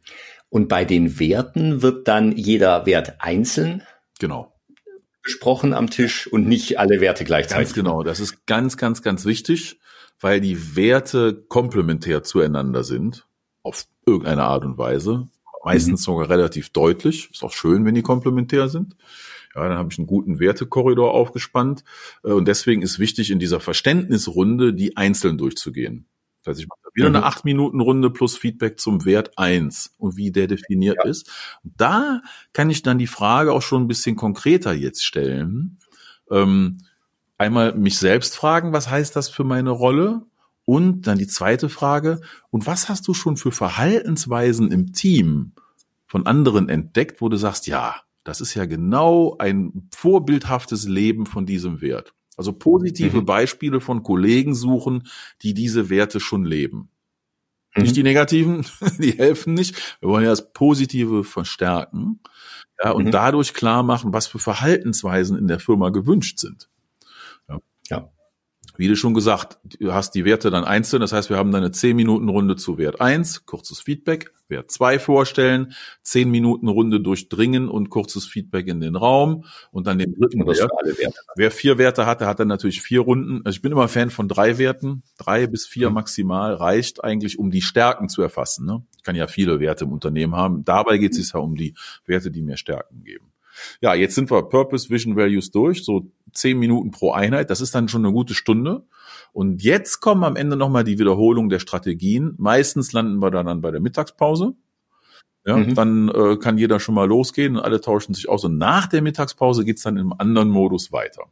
Und 0.48 0.68
bei 0.68 0.84
den 0.84 1.18
Werten 1.18 1.82
wird 1.82 2.06
dann 2.06 2.32
jeder 2.32 2.86
Wert 2.86 3.16
einzeln 3.18 3.82
genau. 4.20 4.52
besprochen 5.22 5.72
am 5.72 5.90
Tisch 5.90 6.28
und 6.28 6.46
nicht 6.46 6.78
alle 6.78 7.00
Werte 7.00 7.24
gleichzeitig. 7.24 7.68
Ganz 7.68 7.74
genau, 7.74 8.02
das 8.04 8.20
ist 8.20 8.46
ganz, 8.46 8.76
ganz, 8.76 9.02
ganz 9.02 9.24
wichtig, 9.24 9.80
weil 10.20 10.40
die 10.40 10.76
Werte 10.76 11.34
komplementär 11.48 12.22
zueinander 12.22 12.84
sind, 12.84 13.26
auf 13.62 13.86
irgendeine 14.06 14.44
Art 14.44 14.64
und 14.64 14.78
Weise. 14.78 15.28
Meistens 15.64 16.02
mhm. 16.02 16.04
sogar 16.04 16.30
relativ 16.30 16.70
deutlich. 16.70 17.28
Ist 17.32 17.42
auch 17.42 17.52
schön, 17.52 17.84
wenn 17.84 17.96
die 17.96 18.02
komplementär 18.02 18.68
sind. 18.68 18.94
Ja, 19.56 19.68
dann 19.68 19.78
habe 19.78 19.88
ich 19.90 19.98
einen 19.98 20.06
guten 20.06 20.38
Wertekorridor 20.38 21.12
aufgespannt. 21.12 21.82
Äh, 22.22 22.32
und 22.32 22.46
deswegen 22.46 22.82
ist 22.82 22.98
wichtig, 22.98 23.30
in 23.30 23.38
dieser 23.38 23.58
Verständnisrunde 23.58 24.74
die 24.74 24.96
einzeln 24.96 25.38
durchzugehen. 25.38 26.06
Das 26.42 26.52
heißt, 26.52 26.60
ich 26.60 26.68
mache 26.68 26.78
wieder 26.94 27.08
mhm. 27.08 27.16
eine 27.16 27.26
8-Minuten-Runde 27.26 28.10
plus 28.10 28.36
Feedback 28.36 28.78
zum 28.78 29.04
Wert 29.04 29.38
1 29.38 29.94
und 29.98 30.16
wie 30.16 30.30
der 30.30 30.46
definiert 30.46 30.98
ja. 31.02 31.10
ist. 31.10 31.30
Und 31.64 31.72
da 31.76 32.22
kann 32.52 32.70
ich 32.70 32.82
dann 32.82 32.98
die 32.98 33.06
Frage 33.06 33.52
auch 33.52 33.62
schon 33.62 33.82
ein 33.82 33.88
bisschen 33.88 34.14
konkreter 34.14 34.72
jetzt 34.72 35.04
stellen. 35.04 35.78
Ähm, 36.30 36.78
einmal 37.38 37.74
mich 37.74 37.98
selbst 37.98 38.36
fragen, 38.36 38.72
was 38.72 38.90
heißt 38.90 39.16
das 39.16 39.28
für 39.28 39.44
meine 39.44 39.70
Rolle? 39.70 40.22
Und 40.64 41.06
dann 41.06 41.18
die 41.18 41.28
zweite 41.28 41.68
Frage, 41.68 42.20
und 42.50 42.66
was 42.66 42.88
hast 42.88 43.06
du 43.06 43.14
schon 43.14 43.36
für 43.36 43.52
Verhaltensweisen 43.52 44.72
im 44.72 44.92
Team 44.92 45.52
von 46.06 46.26
anderen 46.26 46.68
entdeckt, 46.68 47.20
wo 47.20 47.28
du 47.28 47.36
sagst, 47.36 47.68
ja, 47.68 48.02
das 48.26 48.40
ist 48.40 48.54
ja 48.54 48.66
genau 48.66 49.36
ein 49.38 49.88
vorbildhaftes 49.94 50.88
Leben 50.88 51.26
von 51.26 51.46
diesem 51.46 51.80
Wert. 51.80 52.12
Also 52.36 52.52
positive 52.52 53.20
mhm. 53.20 53.24
Beispiele 53.24 53.80
von 53.80 54.02
Kollegen 54.02 54.54
suchen, 54.56 55.08
die 55.42 55.54
diese 55.54 55.90
Werte 55.90 56.18
schon 56.18 56.44
leben. 56.44 56.90
Mhm. 57.76 57.82
Nicht 57.84 57.94
die 57.94 58.02
negativen, 58.02 58.66
die 58.98 59.12
helfen 59.12 59.54
nicht. 59.54 59.96
Wir 60.00 60.08
wollen 60.08 60.24
ja 60.24 60.30
das 60.30 60.52
Positive 60.52 61.22
verstärken. 61.22 62.18
Ja, 62.82 62.90
und 62.90 63.06
mhm. 63.06 63.10
dadurch 63.12 63.54
klar 63.54 63.84
machen, 63.84 64.12
was 64.12 64.26
für 64.26 64.40
Verhaltensweisen 64.40 65.38
in 65.38 65.46
der 65.46 65.60
Firma 65.60 65.90
gewünscht 65.90 66.40
sind. 66.40 66.68
Ja. 67.48 67.60
ja 67.90 68.10
wie 68.78 68.88
du 68.88 68.96
schon 68.96 69.14
gesagt, 69.14 69.58
du 69.80 69.92
hast 69.92 70.12
die 70.14 70.24
Werte 70.24 70.50
dann 70.50 70.64
einzeln. 70.64 71.00
Das 71.00 71.12
heißt, 71.12 71.30
wir 71.30 71.36
haben 71.36 71.52
dann 71.52 71.62
eine 71.62 71.72
10-Minuten-Runde 71.72 72.56
zu 72.56 72.78
Wert 72.78 73.00
1, 73.00 73.46
kurzes 73.46 73.80
Feedback, 73.80 74.32
Wert 74.48 74.70
2 74.70 74.98
vorstellen, 74.98 75.74
10 76.02 76.30
Minuten 76.30 76.68
Runde 76.68 77.00
durchdringen 77.00 77.68
und 77.68 77.90
kurzes 77.90 78.26
Feedback 78.26 78.68
in 78.68 78.80
den 78.80 78.96
Raum 78.96 79.44
und 79.70 79.86
dann 79.86 79.98
den 79.98 80.14
dritten 80.14 80.46
Wert. 80.46 80.70
Wer 81.36 81.50
vier 81.50 81.78
Werte 81.78 82.06
hat, 82.06 82.20
der 82.20 82.28
hat 82.28 82.40
dann 82.40 82.48
natürlich 82.48 82.82
vier 82.82 83.00
Runden. 83.00 83.42
Also 83.44 83.56
ich 83.56 83.62
bin 83.62 83.72
immer 83.72 83.88
Fan 83.88 84.10
von 84.10 84.28
drei 84.28 84.58
Werten. 84.58 85.02
Drei 85.18 85.46
bis 85.46 85.66
vier 85.66 85.88
mhm. 85.88 85.94
maximal 85.94 86.54
reicht 86.54 87.02
eigentlich, 87.02 87.38
um 87.38 87.50
die 87.50 87.62
Stärken 87.62 88.08
zu 88.08 88.22
erfassen. 88.22 88.66
Ne? 88.66 88.84
Ich 88.96 89.02
kann 89.02 89.16
ja 89.16 89.26
viele 89.26 89.60
Werte 89.60 89.84
im 89.84 89.92
Unternehmen 89.92 90.34
haben. 90.34 90.64
Dabei 90.64 90.98
geht 90.98 91.12
es 91.12 91.18
sich 91.18 91.32
ja 91.32 91.40
um 91.40 91.56
die 91.56 91.74
Werte, 92.04 92.30
die 92.30 92.42
mir 92.42 92.56
Stärken 92.56 93.04
geben. 93.04 93.32
Ja, 93.80 93.94
jetzt 93.94 94.14
sind 94.14 94.30
wir 94.30 94.42
Purpose, 94.42 94.90
Vision, 94.90 95.16
Values 95.16 95.50
durch, 95.50 95.84
so 95.84 96.10
zehn 96.32 96.58
Minuten 96.58 96.90
pro 96.90 97.12
Einheit. 97.12 97.50
Das 97.50 97.60
ist 97.60 97.74
dann 97.74 97.88
schon 97.88 98.04
eine 98.04 98.12
gute 98.12 98.34
Stunde. 98.34 98.84
Und 99.32 99.62
jetzt 99.62 100.00
kommen 100.00 100.24
am 100.24 100.36
Ende 100.36 100.56
nochmal 100.56 100.84
die 100.84 100.98
Wiederholung 100.98 101.48
der 101.48 101.58
Strategien. 101.58 102.34
Meistens 102.38 102.92
landen 102.92 103.18
wir 103.18 103.30
dann 103.30 103.60
bei 103.60 103.70
der 103.70 103.80
Mittagspause. 103.80 104.54
Ja, 105.44 105.58
mhm. 105.58 105.74
dann 105.74 106.08
äh, 106.08 106.36
kann 106.38 106.58
jeder 106.58 106.80
schon 106.80 106.96
mal 106.96 107.06
losgehen 107.06 107.56
und 107.56 107.62
alle 107.62 107.80
tauschen 107.80 108.14
sich 108.14 108.28
aus. 108.28 108.44
Und 108.44 108.58
nach 108.58 108.88
der 108.88 109.00
Mittagspause 109.00 109.64
geht's 109.64 109.82
dann 109.82 109.96
im 109.96 110.12
anderen 110.12 110.50
Modus 110.50 110.90
weiter. 110.90 111.24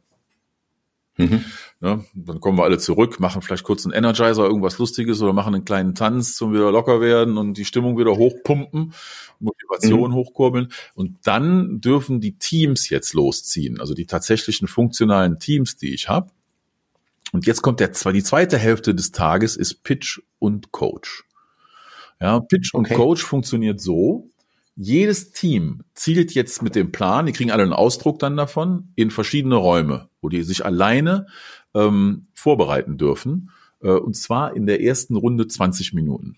Mhm. 1.17 1.43
Ja, 1.85 2.03
dann 2.15 2.39
kommen 2.39 2.57
wir 2.57 2.63
alle 2.63 2.79
zurück, 2.79 3.19
machen 3.19 3.43
vielleicht 3.43 3.63
kurz 3.63 3.85
einen 3.85 3.93
Energizer, 3.93 4.43
irgendwas 4.43 4.79
Lustiges 4.79 5.21
oder 5.21 5.33
machen 5.33 5.53
einen 5.53 5.65
kleinen 5.65 5.93
Tanz 5.93 6.33
zum 6.33 6.51
wieder 6.51 6.71
locker 6.71 6.99
werden 6.99 7.37
und 7.37 7.59
die 7.59 7.65
Stimmung 7.65 7.95
wieder 7.99 8.17
hochpumpen, 8.17 8.91
Motivation 9.39 10.09
mhm. 10.09 10.15
hochkurbeln. 10.15 10.71
Und 10.95 11.17
dann 11.25 11.81
dürfen 11.81 12.21
die 12.21 12.39
Teams 12.39 12.89
jetzt 12.89 13.13
losziehen, 13.13 13.79
also 13.79 13.93
die 13.93 14.07
tatsächlichen 14.07 14.67
funktionalen 14.67 15.37
Teams, 15.37 15.77
die 15.77 15.93
ich 15.93 16.09
habe. 16.09 16.31
Und 17.33 17.45
jetzt 17.45 17.61
kommt 17.61 17.79
der, 17.79 17.89
die 17.89 18.23
zweite 18.23 18.57
Hälfte 18.57 18.95
des 18.95 19.11
Tages 19.11 19.55
ist 19.55 19.83
Pitch 19.83 20.21
und 20.39 20.71
Coach. 20.71 21.23
Ja, 22.19 22.39
Pitch 22.39 22.73
okay. 22.73 22.95
und 22.95 22.97
Coach 22.97 23.21
funktioniert 23.21 23.79
so, 23.79 24.27
jedes 24.75 25.33
Team 25.33 25.83
zielt 25.93 26.33
jetzt 26.33 26.63
mit 26.63 26.73
dem 26.73 26.91
Plan, 26.91 27.27
die 27.27 27.31
kriegen 27.31 27.51
alle 27.51 27.61
einen 27.61 27.73
Ausdruck 27.73 28.17
dann 28.17 28.35
davon, 28.35 28.91
in 28.95 29.11
verschiedene 29.11 29.55
Räume, 29.55 30.09
wo 30.21 30.29
die 30.29 30.41
sich 30.41 30.65
alleine 30.65 31.27
ähm, 31.75 32.27
vorbereiten 32.33 32.97
dürfen. 32.97 33.51
Äh, 33.81 33.91
und 33.91 34.15
zwar 34.15 34.55
in 34.55 34.65
der 34.65 34.81
ersten 34.81 35.15
Runde 35.15 35.47
20 35.47 35.93
Minuten. 35.93 36.37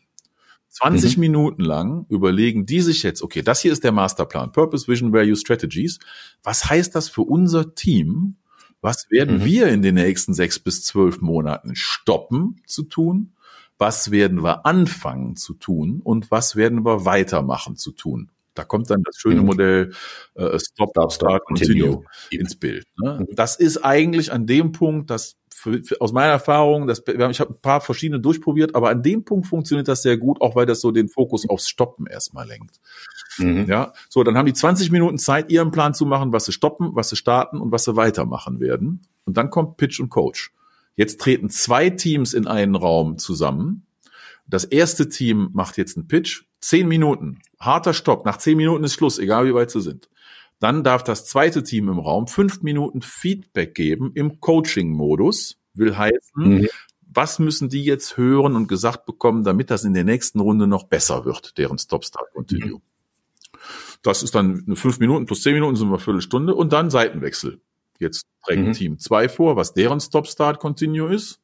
20 0.70 1.16
mhm. 1.16 1.22
Minuten 1.22 1.62
lang 1.64 2.06
überlegen 2.10 2.66
die 2.66 2.82
sich 2.82 3.02
jetzt, 3.02 3.22
okay, 3.22 3.42
das 3.42 3.62
hier 3.62 3.72
ist 3.72 3.86
der 3.86 3.94
Masterplan, 3.94 4.52
Purpose, 4.52 4.88
Vision, 4.90 5.14
Value, 5.14 5.38
Strategies. 5.38 6.00
Was 6.44 6.70
heißt 6.70 6.94
das 6.94 7.08
für 7.08 7.22
unser 7.22 7.74
Team? 7.74 8.36
Was 8.82 9.10
werden 9.10 9.38
mhm. 9.38 9.46
wir 9.46 9.68
in 9.70 9.82
den 9.82 9.96
nächsten 9.96 10.34
sechs 10.34 10.60
bis 10.60 10.84
zwölf 10.84 11.22
Monaten 11.22 11.76
stoppen 11.76 12.62
zu 12.66 12.84
tun? 12.84 13.34
was 13.78 14.12
werden 14.12 14.44
wir 14.44 14.66
anfangen 14.66 15.36
zu 15.36 15.54
tun 15.54 16.02
und 16.04 16.32
was 16.32 16.56
werden 16.56 16.86
wir 16.86 17.06
weitermachen 17.06 17.76
zu 17.76 17.92
tun. 17.92 18.30
Da 18.58 18.64
kommt 18.64 18.90
dann 18.90 19.04
das 19.04 19.18
schöne 19.18 19.42
mhm. 19.42 19.48
Modell 19.48 19.92
äh, 20.36 20.60
Stop, 20.60 20.92
Stop, 20.92 21.12
Start, 21.12 21.46
Continue, 21.46 21.92
continue 21.92 22.06
ins 22.32 22.56
Bild. 22.56 22.86
Ne? 23.02 23.20
Mhm. 23.20 23.36
Das 23.36 23.56
ist 23.56 23.78
eigentlich 23.84 24.32
an 24.32 24.46
dem 24.46 24.72
Punkt, 24.72 25.10
dass 25.10 25.38
für, 25.58 25.84
für, 25.84 26.00
aus 26.02 26.12
meiner 26.12 26.32
Erfahrung, 26.32 26.86
das, 26.86 27.04
ich 27.08 27.40
habe 27.40 27.54
ein 27.54 27.62
paar 27.62 27.82
verschiedene 27.82 28.20
durchprobiert, 28.20 28.76
aber 28.76 28.90
an 28.90 29.02
dem 29.02 29.26
Punkt 29.26 29.48
funktioniert 29.48 29.88
das 29.88 30.04
sehr 30.04 30.18
gut, 30.18 30.40
auch 30.40 30.56
weil 30.56 30.68
das 30.68 30.82
so 30.82 30.92
den 30.92 31.10
Fokus 31.10 31.50
aufs 31.50 31.68
Stoppen 31.68 32.06
erstmal 32.06 32.48
lenkt. 32.48 32.80
Mhm. 33.40 33.66
Ja, 33.68 33.94
so 34.08 34.24
dann 34.24 34.38
haben 34.38 34.46
die 34.46 34.54
20 34.54 34.92
Minuten 34.92 35.18
Zeit, 35.18 35.52
ihren 35.52 35.72
Plan 35.72 35.96
zu 35.96 36.06
machen, 36.06 36.32
was 36.32 36.46
sie 36.46 36.52
stoppen, 36.52 36.92
was 36.94 37.10
sie 37.10 37.16
starten 37.16 37.60
und 37.60 37.72
was 37.72 37.86
sie 37.86 37.96
weitermachen 37.96 38.60
werden. 38.60 39.02
Und 39.26 39.38
dann 39.38 39.50
kommt 39.50 39.78
Pitch 39.78 40.00
und 40.00 40.10
Coach. 40.10 40.54
Jetzt 40.96 41.22
treten 41.22 41.50
zwei 41.50 41.90
Teams 41.90 42.34
in 42.34 42.48
einen 42.48 42.76
Raum 42.76 43.18
zusammen. 43.18 43.86
Das 44.48 44.64
erste 44.64 45.10
Team 45.10 45.50
macht 45.54 45.78
jetzt 45.78 45.98
einen 45.98 46.08
Pitch, 46.08 46.44
zehn 46.60 46.88
Minuten, 46.88 47.40
harter 47.60 47.94
Stopp, 47.94 48.26
nach 48.26 48.38
zehn 48.38 48.58
Minuten 48.58 48.84
ist 48.84 48.94
Schluss, 48.94 49.20
egal 49.20 49.46
wie 49.46 49.54
weit 49.54 49.72
sie 49.72 49.82
sind. 49.82 50.10
Dann 50.60 50.84
darf 50.84 51.04
das 51.04 51.26
zweite 51.26 51.64
Team 51.64 51.90
im 51.90 52.00
Raum 52.00 52.28
fünf 52.28 52.64
Minuten 52.64 53.02
Feedback 53.02 53.76
geben 53.76 54.12
im 54.16 54.40
Coaching-Modus, 54.40 55.60
will 55.74 55.96
heißen, 55.96 56.20
mhm. 56.36 56.68
was 57.02 57.38
müssen 57.40 57.70
die 57.70 57.84
jetzt 57.84 58.18
hören 58.18 58.56
und 58.56 58.68
gesagt 58.68 59.06
bekommen, 59.06 59.44
damit 59.44 59.70
das 59.70 59.84
in 59.84 59.94
der 59.94 60.04
nächsten 60.04 60.40
Runde 60.40 60.66
noch 60.66 60.86
besser 60.86 61.26
wird, 61.26 61.58
deren 61.58 61.78
Stop-Start-Continue. 61.78 62.78
Mhm. 62.78 62.82
Das 64.02 64.24
ist 64.24 64.36
dann 64.36 64.64
eine 64.66 64.76
fünf 64.76 65.00
Minuten 65.00 65.26
plus 65.26 65.44
zehn 65.44 65.54
Minuten 65.54 65.76
sind 65.76 65.90
wir 65.90 65.96
eine 65.96 66.04
Viertelstunde 66.04 66.56
und 66.56 66.74
dann 66.74 66.90
Seitenwechsel. 66.90 67.62
Jetzt 68.00 68.26
trägt 68.46 68.68
mhm. 68.68 68.74
Team 68.74 69.00
2 69.00 69.30
vor, 69.30 69.56
was 69.56 69.74
deren 69.74 70.00
Stop-Start-Continue 70.00 71.14
ist. 71.14 71.40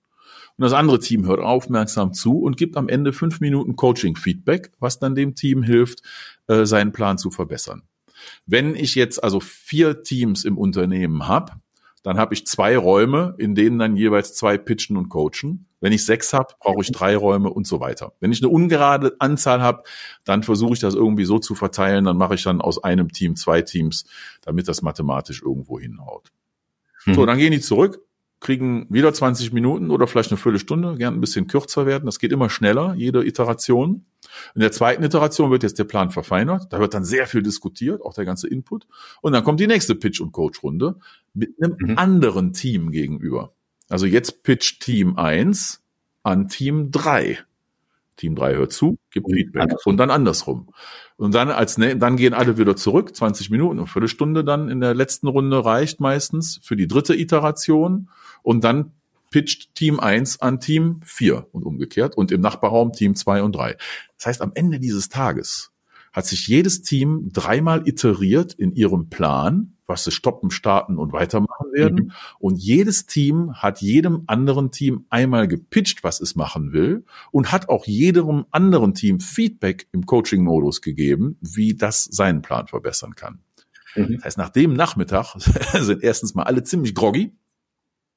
Und 0.57 0.63
das 0.63 0.73
andere 0.73 0.99
Team 0.99 1.25
hört 1.25 1.39
aufmerksam 1.39 2.13
zu 2.13 2.39
und 2.39 2.57
gibt 2.57 2.77
am 2.77 2.87
Ende 2.87 3.11
fünf 3.11 3.39
Minuten 3.39 3.75
Coaching-Feedback, 3.75 4.71
was 4.79 4.99
dann 4.99 5.15
dem 5.15 5.35
Team 5.35 5.63
hilft, 5.63 6.01
äh, 6.47 6.65
seinen 6.65 6.91
Plan 6.91 7.17
zu 7.17 7.31
verbessern. 7.31 7.83
Wenn 8.45 8.75
ich 8.75 8.95
jetzt 8.95 9.23
also 9.23 9.39
vier 9.39 10.03
Teams 10.03 10.45
im 10.45 10.57
Unternehmen 10.57 11.27
habe, 11.27 11.53
dann 12.03 12.17
habe 12.17 12.33
ich 12.33 12.45
zwei 12.45 12.77
Räume, 12.77 13.33
in 13.37 13.55
denen 13.55 13.79
dann 13.79 13.95
jeweils 13.95 14.35
zwei 14.35 14.57
pitchen 14.57 14.97
und 14.97 15.09
coachen. 15.09 15.67
Wenn 15.79 15.93
ich 15.93 16.05
sechs 16.05 16.33
habe, 16.33 16.53
brauche 16.59 16.81
ich 16.81 16.91
drei 16.91 17.15
Räume 17.15 17.49
und 17.49 17.65
so 17.65 17.79
weiter. 17.79 18.13
Wenn 18.19 18.31
ich 18.31 18.41
eine 18.41 18.49
ungerade 18.49 19.15
Anzahl 19.19 19.61
habe, 19.61 19.83
dann 20.25 20.43
versuche 20.43 20.73
ich 20.73 20.79
das 20.79 20.95
irgendwie 20.95 21.25
so 21.25 21.39
zu 21.39 21.55
verteilen, 21.55 22.05
dann 22.05 22.17
mache 22.17 22.35
ich 22.35 22.43
dann 22.43 22.61
aus 22.61 22.83
einem 22.83 23.11
Team 23.11 23.37
zwei 23.37 23.61
Teams, 23.61 24.05
damit 24.41 24.67
das 24.67 24.81
mathematisch 24.81 25.41
irgendwo 25.41 25.79
hinhaut. 25.79 26.31
Mhm. 27.05 27.13
So, 27.15 27.25
dann 27.25 27.37
gehen 27.37 27.51
die 27.51 27.61
zurück, 27.61 28.01
kriegen 28.43 28.85
wieder 28.89 29.13
20 29.13 29.53
Minuten 29.53 29.89
oder 29.89 30.05
vielleicht 30.05 30.31
eine 30.31 30.37
Viertelstunde, 30.37 30.97
gern 30.97 31.15
ein 31.15 31.21
bisschen 31.21 31.47
kürzer 31.47 31.85
werden. 31.85 32.05
Das 32.05 32.19
geht 32.19 32.31
immer 32.31 32.49
schneller, 32.49 32.93
jede 32.95 33.25
Iteration. 33.25 34.05
In 34.53 34.61
der 34.61 34.71
zweiten 34.71 35.03
Iteration 35.03 35.49
wird 35.49 35.63
jetzt 35.63 35.79
der 35.79 35.85
Plan 35.85 36.11
verfeinert. 36.11 36.71
Da 36.71 36.79
wird 36.79 36.93
dann 36.93 37.05
sehr 37.05 37.25
viel 37.25 37.41
diskutiert, 37.41 38.01
auch 38.01 38.13
der 38.13 38.25
ganze 38.25 38.47
Input. 38.47 38.85
Und 39.21 39.33
dann 39.33 39.43
kommt 39.43 39.59
die 39.59 39.67
nächste 39.67 39.95
Pitch- 39.95 40.21
und 40.21 40.33
Coach-Runde 40.33 40.97
mit 41.33 41.55
einem 41.61 41.77
mhm. 41.79 41.97
anderen 41.97 42.53
Team 42.53 42.91
gegenüber. 42.91 43.53
Also 43.89 44.05
jetzt 44.05 44.43
pitcht 44.43 44.81
Team 44.81 45.17
1 45.17 45.81
an 46.23 46.47
Team 46.47 46.91
3. 46.91 47.39
Team 48.17 48.35
3 48.35 48.55
hört 48.55 48.71
zu, 48.71 48.97
gibt 49.11 49.31
Feedback 49.31 49.73
und 49.85 49.97
dann 49.97 50.11
andersrum. 50.11 50.69
Und 51.17 51.33
dann 51.33 51.49
als 51.49 51.75
dann 51.75 52.17
gehen 52.17 52.33
alle 52.33 52.57
wieder 52.57 52.75
zurück, 52.75 53.15
20 53.15 53.49
Minuten, 53.49 53.79
eine 53.79 53.87
Viertelstunde 53.87 54.43
dann 54.43 54.69
in 54.69 54.79
der 54.79 54.93
letzten 54.93 55.27
Runde 55.27 55.63
reicht 55.63 55.99
meistens 55.99 56.59
für 56.63 56.75
die 56.75 56.87
dritte 56.87 57.15
Iteration 57.15 58.09
und 58.41 58.63
dann 58.63 58.93
pitcht 59.33 59.73
Team 59.73 59.99
1 59.99 60.41
an 60.41 60.59
Team 60.59 61.01
4 61.03 61.47
und 61.51 61.63
umgekehrt 61.63 62.15
und 62.15 62.31
im 62.31 62.41
Nachbarraum 62.41 62.93
Team 62.93 63.15
2 63.15 63.41
und 63.41 63.55
3. 63.55 63.77
Das 64.17 64.27
heißt, 64.27 64.41
am 64.41 64.51
Ende 64.53 64.79
dieses 64.79 65.09
Tages 65.09 65.72
hat 66.13 66.25
sich 66.25 66.47
jedes 66.47 66.81
Team 66.81 67.29
dreimal 67.33 67.87
iteriert 67.87 68.53
in 68.53 68.71
ihrem 68.71 69.09
Plan, 69.09 69.75
was 69.87 70.05
sie 70.05 70.11
stoppen, 70.11 70.51
starten 70.51 70.97
und 70.97 71.11
weitermachen 71.11 71.73
werden. 71.73 72.05
Mhm. 72.05 72.11
Und 72.39 72.55
jedes 72.57 73.05
Team 73.05 73.53
hat 73.55 73.81
jedem 73.81 74.23
anderen 74.27 74.71
Team 74.71 75.05
einmal 75.09 75.47
gepitcht, 75.47 76.03
was 76.03 76.21
es 76.21 76.35
machen 76.35 76.71
will 76.71 77.03
und 77.31 77.51
hat 77.51 77.67
auch 77.67 77.85
jedem 77.85 78.45
anderen 78.51 78.93
Team 78.93 79.19
Feedback 79.19 79.87
im 79.91 80.05
Coaching-Modus 80.05 80.81
gegeben, 80.81 81.37
wie 81.41 81.75
das 81.75 82.05
seinen 82.05 82.41
Plan 82.41 82.67
verbessern 82.67 83.15
kann. 83.15 83.39
Mhm. 83.95 84.15
Das 84.15 84.25
heißt, 84.25 84.37
nach 84.37 84.49
dem 84.49 84.73
Nachmittag 84.73 85.35
sind 85.73 86.03
erstens 86.03 86.35
mal 86.35 86.43
alle 86.43 86.63
ziemlich 86.63 86.95
groggy 86.95 87.33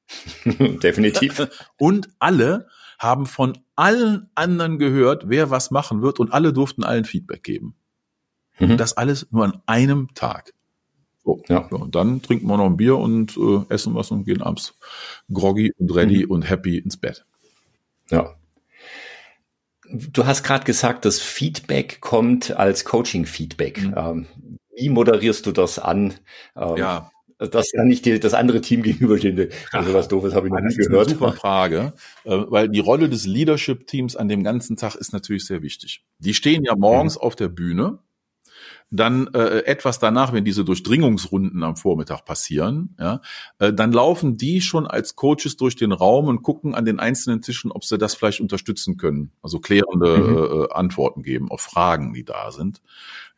Definitiv. 0.44 1.48
Und 1.78 2.08
alle 2.18 2.68
haben 2.98 3.26
von 3.26 3.58
allen 3.74 4.30
anderen 4.34 4.78
gehört, 4.78 5.28
wer 5.28 5.50
was 5.50 5.70
machen 5.70 6.02
wird 6.02 6.18
und 6.18 6.32
alle 6.32 6.52
durften 6.52 6.84
allen 6.84 7.04
Feedback 7.04 7.42
geben. 7.42 7.74
Mhm. 8.58 8.76
Das 8.76 8.96
alles 8.96 9.26
nur 9.30 9.44
an 9.44 9.62
einem 9.66 10.08
Tag. 10.14 10.52
So, 11.26 11.42
ja. 11.48 11.68
ja. 11.70 11.76
Und 11.76 11.94
dann 11.94 12.22
trinken 12.22 12.46
wir 12.46 12.56
noch 12.56 12.66
ein 12.66 12.76
Bier 12.76 12.96
und 12.96 13.36
äh, 13.36 13.64
essen 13.68 13.94
was 13.94 14.10
und 14.10 14.24
gehen 14.24 14.42
abends 14.42 14.74
groggy 15.32 15.72
und 15.76 15.94
ready 15.94 16.24
mhm. 16.24 16.30
und 16.30 16.48
happy 16.48 16.78
ins 16.78 16.96
Bett. 16.96 17.24
Ja. 18.10 18.36
Du 19.90 20.26
hast 20.26 20.42
gerade 20.42 20.64
gesagt, 20.64 21.04
das 21.04 21.20
Feedback 21.20 22.00
kommt 22.00 22.56
als 22.56 22.84
Coaching-Feedback. 22.84 23.82
Mhm. 23.82 23.94
Ähm, 23.96 24.26
wie 24.76 24.88
moderierst 24.88 25.46
du 25.46 25.52
das 25.52 25.78
an? 25.78 26.14
Ähm, 26.56 26.76
ja. 26.76 27.10
Das 27.38 27.70
kann 27.70 27.86
nicht 27.86 28.06
die, 28.06 28.18
das 28.18 28.32
andere 28.32 28.60
Team 28.62 28.82
gegenüberstehen. 28.84 29.50
Also 29.72 29.92
was 29.92 30.08
Doofes 30.08 30.34
habe 30.34 30.46
ich 30.46 30.52
noch 30.52 30.60
nie 30.60 30.74
gehört. 30.74 30.92
Das 30.92 31.12
ist 31.12 31.12
eine 31.12 31.18
super 31.18 31.32
Frage, 31.32 31.92
äh, 32.24 32.30
weil 32.30 32.68
die 32.68 32.80
Rolle 32.80 33.08
des 33.08 33.26
Leadership-Teams 33.26 34.16
an 34.16 34.28
dem 34.28 34.42
ganzen 34.42 34.76
Tag 34.76 34.94
ist 34.94 35.12
natürlich 35.12 35.44
sehr 35.44 35.62
wichtig. 35.62 36.04
Die 36.18 36.34
stehen 36.34 36.64
ja 36.64 36.74
morgens 36.76 37.16
mhm. 37.16 37.22
auf 37.22 37.36
der 37.36 37.48
Bühne 37.48 37.98
dann 38.90 39.26
äh, 39.34 39.64
etwas 39.64 39.98
danach, 39.98 40.32
wenn 40.32 40.44
diese 40.44 40.64
Durchdringungsrunden 40.64 41.62
am 41.64 41.76
Vormittag 41.76 42.24
passieren, 42.24 42.94
ja, 42.98 43.20
äh, 43.58 43.72
dann 43.72 43.92
laufen 43.92 44.36
die 44.36 44.60
schon 44.60 44.86
als 44.86 45.16
Coaches 45.16 45.56
durch 45.56 45.74
den 45.74 45.92
Raum 45.92 46.26
und 46.26 46.42
gucken 46.42 46.74
an 46.74 46.84
den 46.84 47.00
einzelnen 47.00 47.42
Tischen, 47.42 47.72
ob 47.72 47.84
sie 47.84 47.98
das 47.98 48.14
vielleicht 48.14 48.40
unterstützen 48.40 48.96
können. 48.96 49.32
Also 49.42 49.58
klärende 49.58 50.18
mhm. 50.18 50.36
äh, 50.36 50.72
Antworten 50.72 51.22
geben 51.22 51.50
auf 51.50 51.62
Fragen, 51.62 52.14
die 52.14 52.24
da 52.24 52.52
sind. 52.52 52.80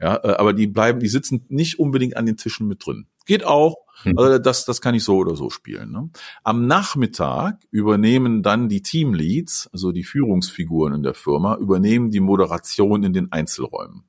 Ja, 0.01 0.17
äh, 0.17 0.37
aber 0.37 0.53
die 0.53 0.67
bleiben, 0.67 1.01
die 1.01 1.09
sitzen 1.09 1.45
nicht 1.49 1.79
unbedingt 1.79 2.17
an 2.17 2.27
den 2.27 2.37
Tischen 2.37 2.69
mit 2.69 2.85
drin. 2.85 3.07
Geht 3.25 3.45
auch, 3.45 3.77
mhm. 4.05 4.19
also 4.19 4.39
das, 4.39 4.67
das 4.67 4.81
kann 4.83 4.95
ich 4.95 5.05
so 5.05 5.17
oder 5.17 5.35
so 5.35 5.49
spielen. 5.49 5.93
Ne? 5.93 6.11
Am 6.45 6.67
Nachmittag 6.67 7.61
übernehmen 7.71 8.43
dann 8.43 8.69
die 8.69 8.83
Teamleads, 8.83 9.71
also 9.73 9.93
die 9.93 10.05
Führungsfiguren 10.05 10.95
in 10.95 11.03
der 11.03 11.15
Firma, 11.15 11.57
übernehmen 11.57 12.11
die 12.11 12.21
Moderation 12.21 13.03
in 13.03 13.13
den 13.13 13.33
Einzelräumen. 13.33 14.05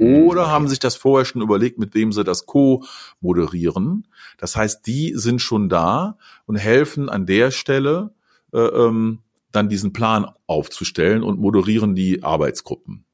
Oder 0.00 0.48
haben 0.48 0.66
sich 0.66 0.78
das 0.78 0.96
vorher 0.96 1.26
schon 1.26 1.42
überlegt, 1.42 1.78
mit 1.78 1.94
wem 1.94 2.10
sie 2.12 2.24
das 2.24 2.46
co-moderieren. 2.46 4.06
Das 4.38 4.56
heißt, 4.56 4.86
die 4.86 5.12
sind 5.14 5.42
schon 5.42 5.68
da 5.68 6.16
und 6.46 6.56
helfen 6.56 7.10
an 7.10 7.26
der 7.26 7.50
Stelle 7.50 8.14
äh, 8.52 8.60
ähm, 8.60 9.18
dann 9.52 9.68
diesen 9.68 9.92
Plan 9.92 10.26
aufzustellen 10.46 11.22
und 11.22 11.38
moderieren 11.38 11.94
die 11.94 12.22
Arbeitsgruppen. 12.22 13.04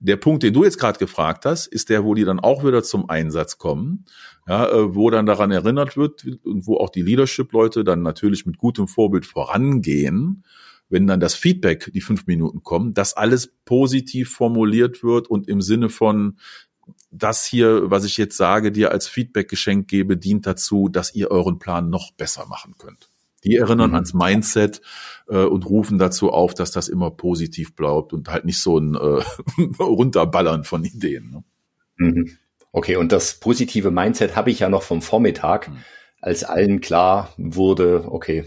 Der 0.00 0.16
Punkt, 0.16 0.42
den 0.42 0.52
du 0.52 0.64
jetzt 0.64 0.78
gerade 0.78 0.98
gefragt 0.98 1.46
hast, 1.46 1.66
ist 1.66 1.88
der, 1.88 2.04
wo 2.04 2.14
die 2.14 2.24
dann 2.24 2.40
auch 2.40 2.64
wieder 2.64 2.82
zum 2.82 3.08
Einsatz 3.08 3.58
kommen, 3.58 4.04
ja, 4.48 4.68
äh, 4.68 4.94
wo 4.94 5.10
dann 5.10 5.26
daran 5.26 5.52
erinnert 5.52 5.96
wird 5.96 6.24
und 6.44 6.66
wo 6.66 6.78
auch 6.78 6.90
die 6.90 7.02
Leadership-Leute 7.02 7.84
dann 7.84 8.02
natürlich 8.02 8.44
mit 8.44 8.58
gutem 8.58 8.88
Vorbild 8.88 9.24
vorangehen 9.24 10.44
wenn 10.94 11.08
dann 11.08 11.18
das 11.18 11.34
Feedback, 11.34 11.90
die 11.92 12.00
fünf 12.00 12.28
Minuten 12.28 12.62
kommen, 12.62 12.94
dass 12.94 13.16
alles 13.16 13.48
positiv 13.64 14.30
formuliert 14.30 15.02
wird 15.02 15.26
und 15.26 15.48
im 15.48 15.60
Sinne 15.60 15.88
von, 15.88 16.38
das 17.10 17.44
hier, 17.44 17.90
was 17.90 18.04
ich 18.04 18.16
jetzt 18.16 18.36
sage, 18.36 18.70
dir 18.70 18.92
als 18.92 19.08
Feedback 19.08 19.48
geschenkt 19.48 19.88
gebe, 19.88 20.16
dient 20.16 20.46
dazu, 20.46 20.88
dass 20.88 21.12
ihr 21.12 21.32
euren 21.32 21.58
Plan 21.58 21.90
noch 21.90 22.12
besser 22.12 22.46
machen 22.46 22.74
könnt. 22.78 23.10
Die 23.42 23.56
erinnern 23.56 23.90
mhm. 23.90 23.96
ans 23.96 24.14
Mindset 24.14 24.82
äh, 25.26 25.38
und 25.38 25.66
rufen 25.66 25.98
dazu 25.98 26.30
auf, 26.30 26.54
dass 26.54 26.70
das 26.70 26.88
immer 26.88 27.10
positiv 27.10 27.74
bleibt 27.74 28.12
und 28.12 28.28
halt 28.28 28.44
nicht 28.44 28.60
so 28.60 28.78
ein 28.78 28.94
äh, 28.94 29.22
Runterballern 29.80 30.62
von 30.62 30.84
Ideen. 30.84 31.30
Ne? 31.30 31.44
Mhm. 31.96 32.38
Okay, 32.70 32.94
und 32.94 33.10
das 33.10 33.40
positive 33.40 33.90
Mindset 33.90 34.36
habe 34.36 34.52
ich 34.52 34.60
ja 34.60 34.68
noch 34.68 34.84
vom 34.84 35.02
Vormittag, 35.02 35.70
mhm. 35.70 35.78
als 36.20 36.44
allen 36.44 36.80
klar 36.80 37.34
wurde, 37.36 38.04
okay, 38.06 38.44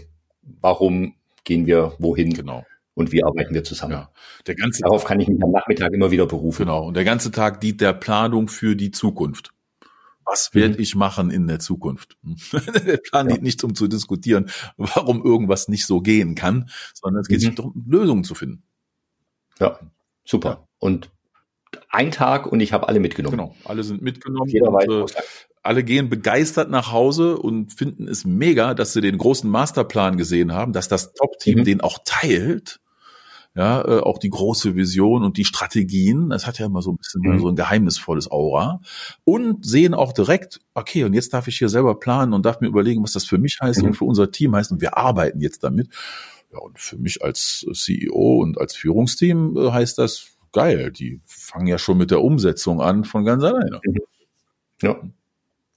warum 0.62 1.14
gehen 1.44 1.66
wir 1.66 1.94
wohin 1.98 2.32
genau. 2.32 2.64
und 2.94 3.12
wie 3.12 3.24
arbeiten 3.24 3.54
wir 3.54 3.64
zusammen. 3.64 3.92
Ja. 3.92 4.10
Der 4.46 4.54
ganze 4.54 4.82
Darauf 4.82 5.04
kann 5.04 5.20
ich 5.20 5.28
mich 5.28 5.42
am 5.42 5.50
Nachmittag 5.50 5.92
immer 5.92 6.10
wieder 6.10 6.26
berufen. 6.26 6.66
Genau. 6.66 6.86
Und 6.88 6.94
der 6.94 7.04
ganze 7.04 7.30
Tag 7.30 7.60
dient 7.60 7.80
der 7.80 7.92
Planung 7.92 8.48
für 8.48 8.76
die 8.76 8.90
Zukunft. 8.90 9.52
Was 10.24 10.54
werde 10.54 10.74
mhm. 10.74 10.80
ich 10.80 10.94
machen 10.94 11.30
in 11.30 11.46
der 11.46 11.58
Zukunft? 11.58 12.18
der 12.52 12.98
Plan 12.98 13.28
ja. 13.28 13.34
dient 13.34 13.42
nicht 13.42 13.64
um 13.64 13.74
zu 13.74 13.88
diskutieren, 13.88 14.50
warum 14.76 15.24
irgendwas 15.24 15.68
nicht 15.68 15.86
so 15.86 16.00
gehen 16.00 16.34
kann, 16.34 16.68
sondern 16.92 17.22
es 17.22 17.28
geht 17.28 17.42
mhm. 17.42 17.54
darum, 17.54 17.84
Lösungen 17.88 18.24
zu 18.24 18.34
finden. 18.34 18.62
Ja, 19.58 19.78
super. 20.24 20.48
Ja. 20.48 20.68
Und 20.78 21.10
ein 21.88 22.10
Tag 22.10 22.46
und 22.46 22.60
ich 22.60 22.72
habe 22.72 22.88
alle 22.88 23.00
mitgenommen. 23.00 23.36
Genau, 23.36 23.54
alle 23.64 23.82
sind 23.82 24.02
mitgenommen. 24.02 24.48
Jeder 24.48 24.72
weiß, 24.72 25.12
äh, 25.12 25.22
alle 25.62 25.84
gehen 25.84 26.08
begeistert 26.08 26.70
nach 26.70 26.92
Hause 26.92 27.38
und 27.38 27.72
finden 27.72 28.08
es 28.08 28.24
mega, 28.24 28.74
dass 28.74 28.92
sie 28.92 29.00
den 29.00 29.18
großen 29.18 29.48
Masterplan 29.48 30.16
gesehen 30.16 30.52
haben, 30.52 30.72
dass 30.72 30.88
das 30.88 31.12
Top-Team 31.12 31.60
mhm. 31.60 31.64
den 31.64 31.80
auch 31.80 31.98
teilt. 32.04 32.80
Ja, 33.54 33.80
äh, 33.84 34.00
auch 34.00 34.18
die 34.18 34.30
große 34.30 34.76
Vision 34.76 35.24
und 35.24 35.36
die 35.36 35.44
Strategien, 35.44 36.30
das 36.30 36.46
hat 36.46 36.60
ja 36.60 36.66
immer 36.66 36.80
so 36.80 36.92
ein 36.92 36.96
bisschen 36.96 37.22
mhm. 37.22 37.40
so 37.40 37.48
ein 37.48 37.56
geheimnisvolles 37.56 38.30
Aura. 38.30 38.80
Und 39.24 39.66
sehen 39.66 39.94
auch 39.94 40.12
direkt, 40.12 40.60
okay, 40.74 41.02
und 41.02 41.12
jetzt 41.12 41.34
darf 41.34 41.48
ich 41.48 41.58
hier 41.58 41.68
selber 41.68 41.98
planen 41.98 42.34
und 42.34 42.46
darf 42.46 42.60
mir 42.60 42.68
überlegen, 42.68 43.02
was 43.02 43.14
das 43.14 43.24
für 43.24 43.38
mich 43.38 43.58
heißt 43.60 43.80
mhm. 43.82 43.88
und 43.88 43.94
für 43.94 44.04
unser 44.04 44.30
Team 44.30 44.54
heißt. 44.54 44.70
Und 44.70 44.80
wir 44.80 44.96
arbeiten 44.96 45.40
jetzt 45.40 45.64
damit. 45.64 45.88
Ja, 46.52 46.60
und 46.60 46.78
für 46.78 46.98
mich 46.98 47.22
als 47.22 47.66
CEO 47.72 48.40
und 48.40 48.58
als 48.58 48.76
Führungsteam 48.76 49.56
äh, 49.56 49.72
heißt 49.72 49.98
das 49.98 50.38
geil. 50.52 50.92
Die 50.92 51.20
fangen 51.26 51.66
ja 51.66 51.78
schon 51.78 51.98
mit 51.98 52.10
der 52.10 52.22
Umsetzung 52.22 52.80
an 52.80 53.04
von 53.04 53.24
ganz 53.24 53.42
alleine. 53.42 53.80
Mhm. 53.84 53.96
Ja. 54.82 55.00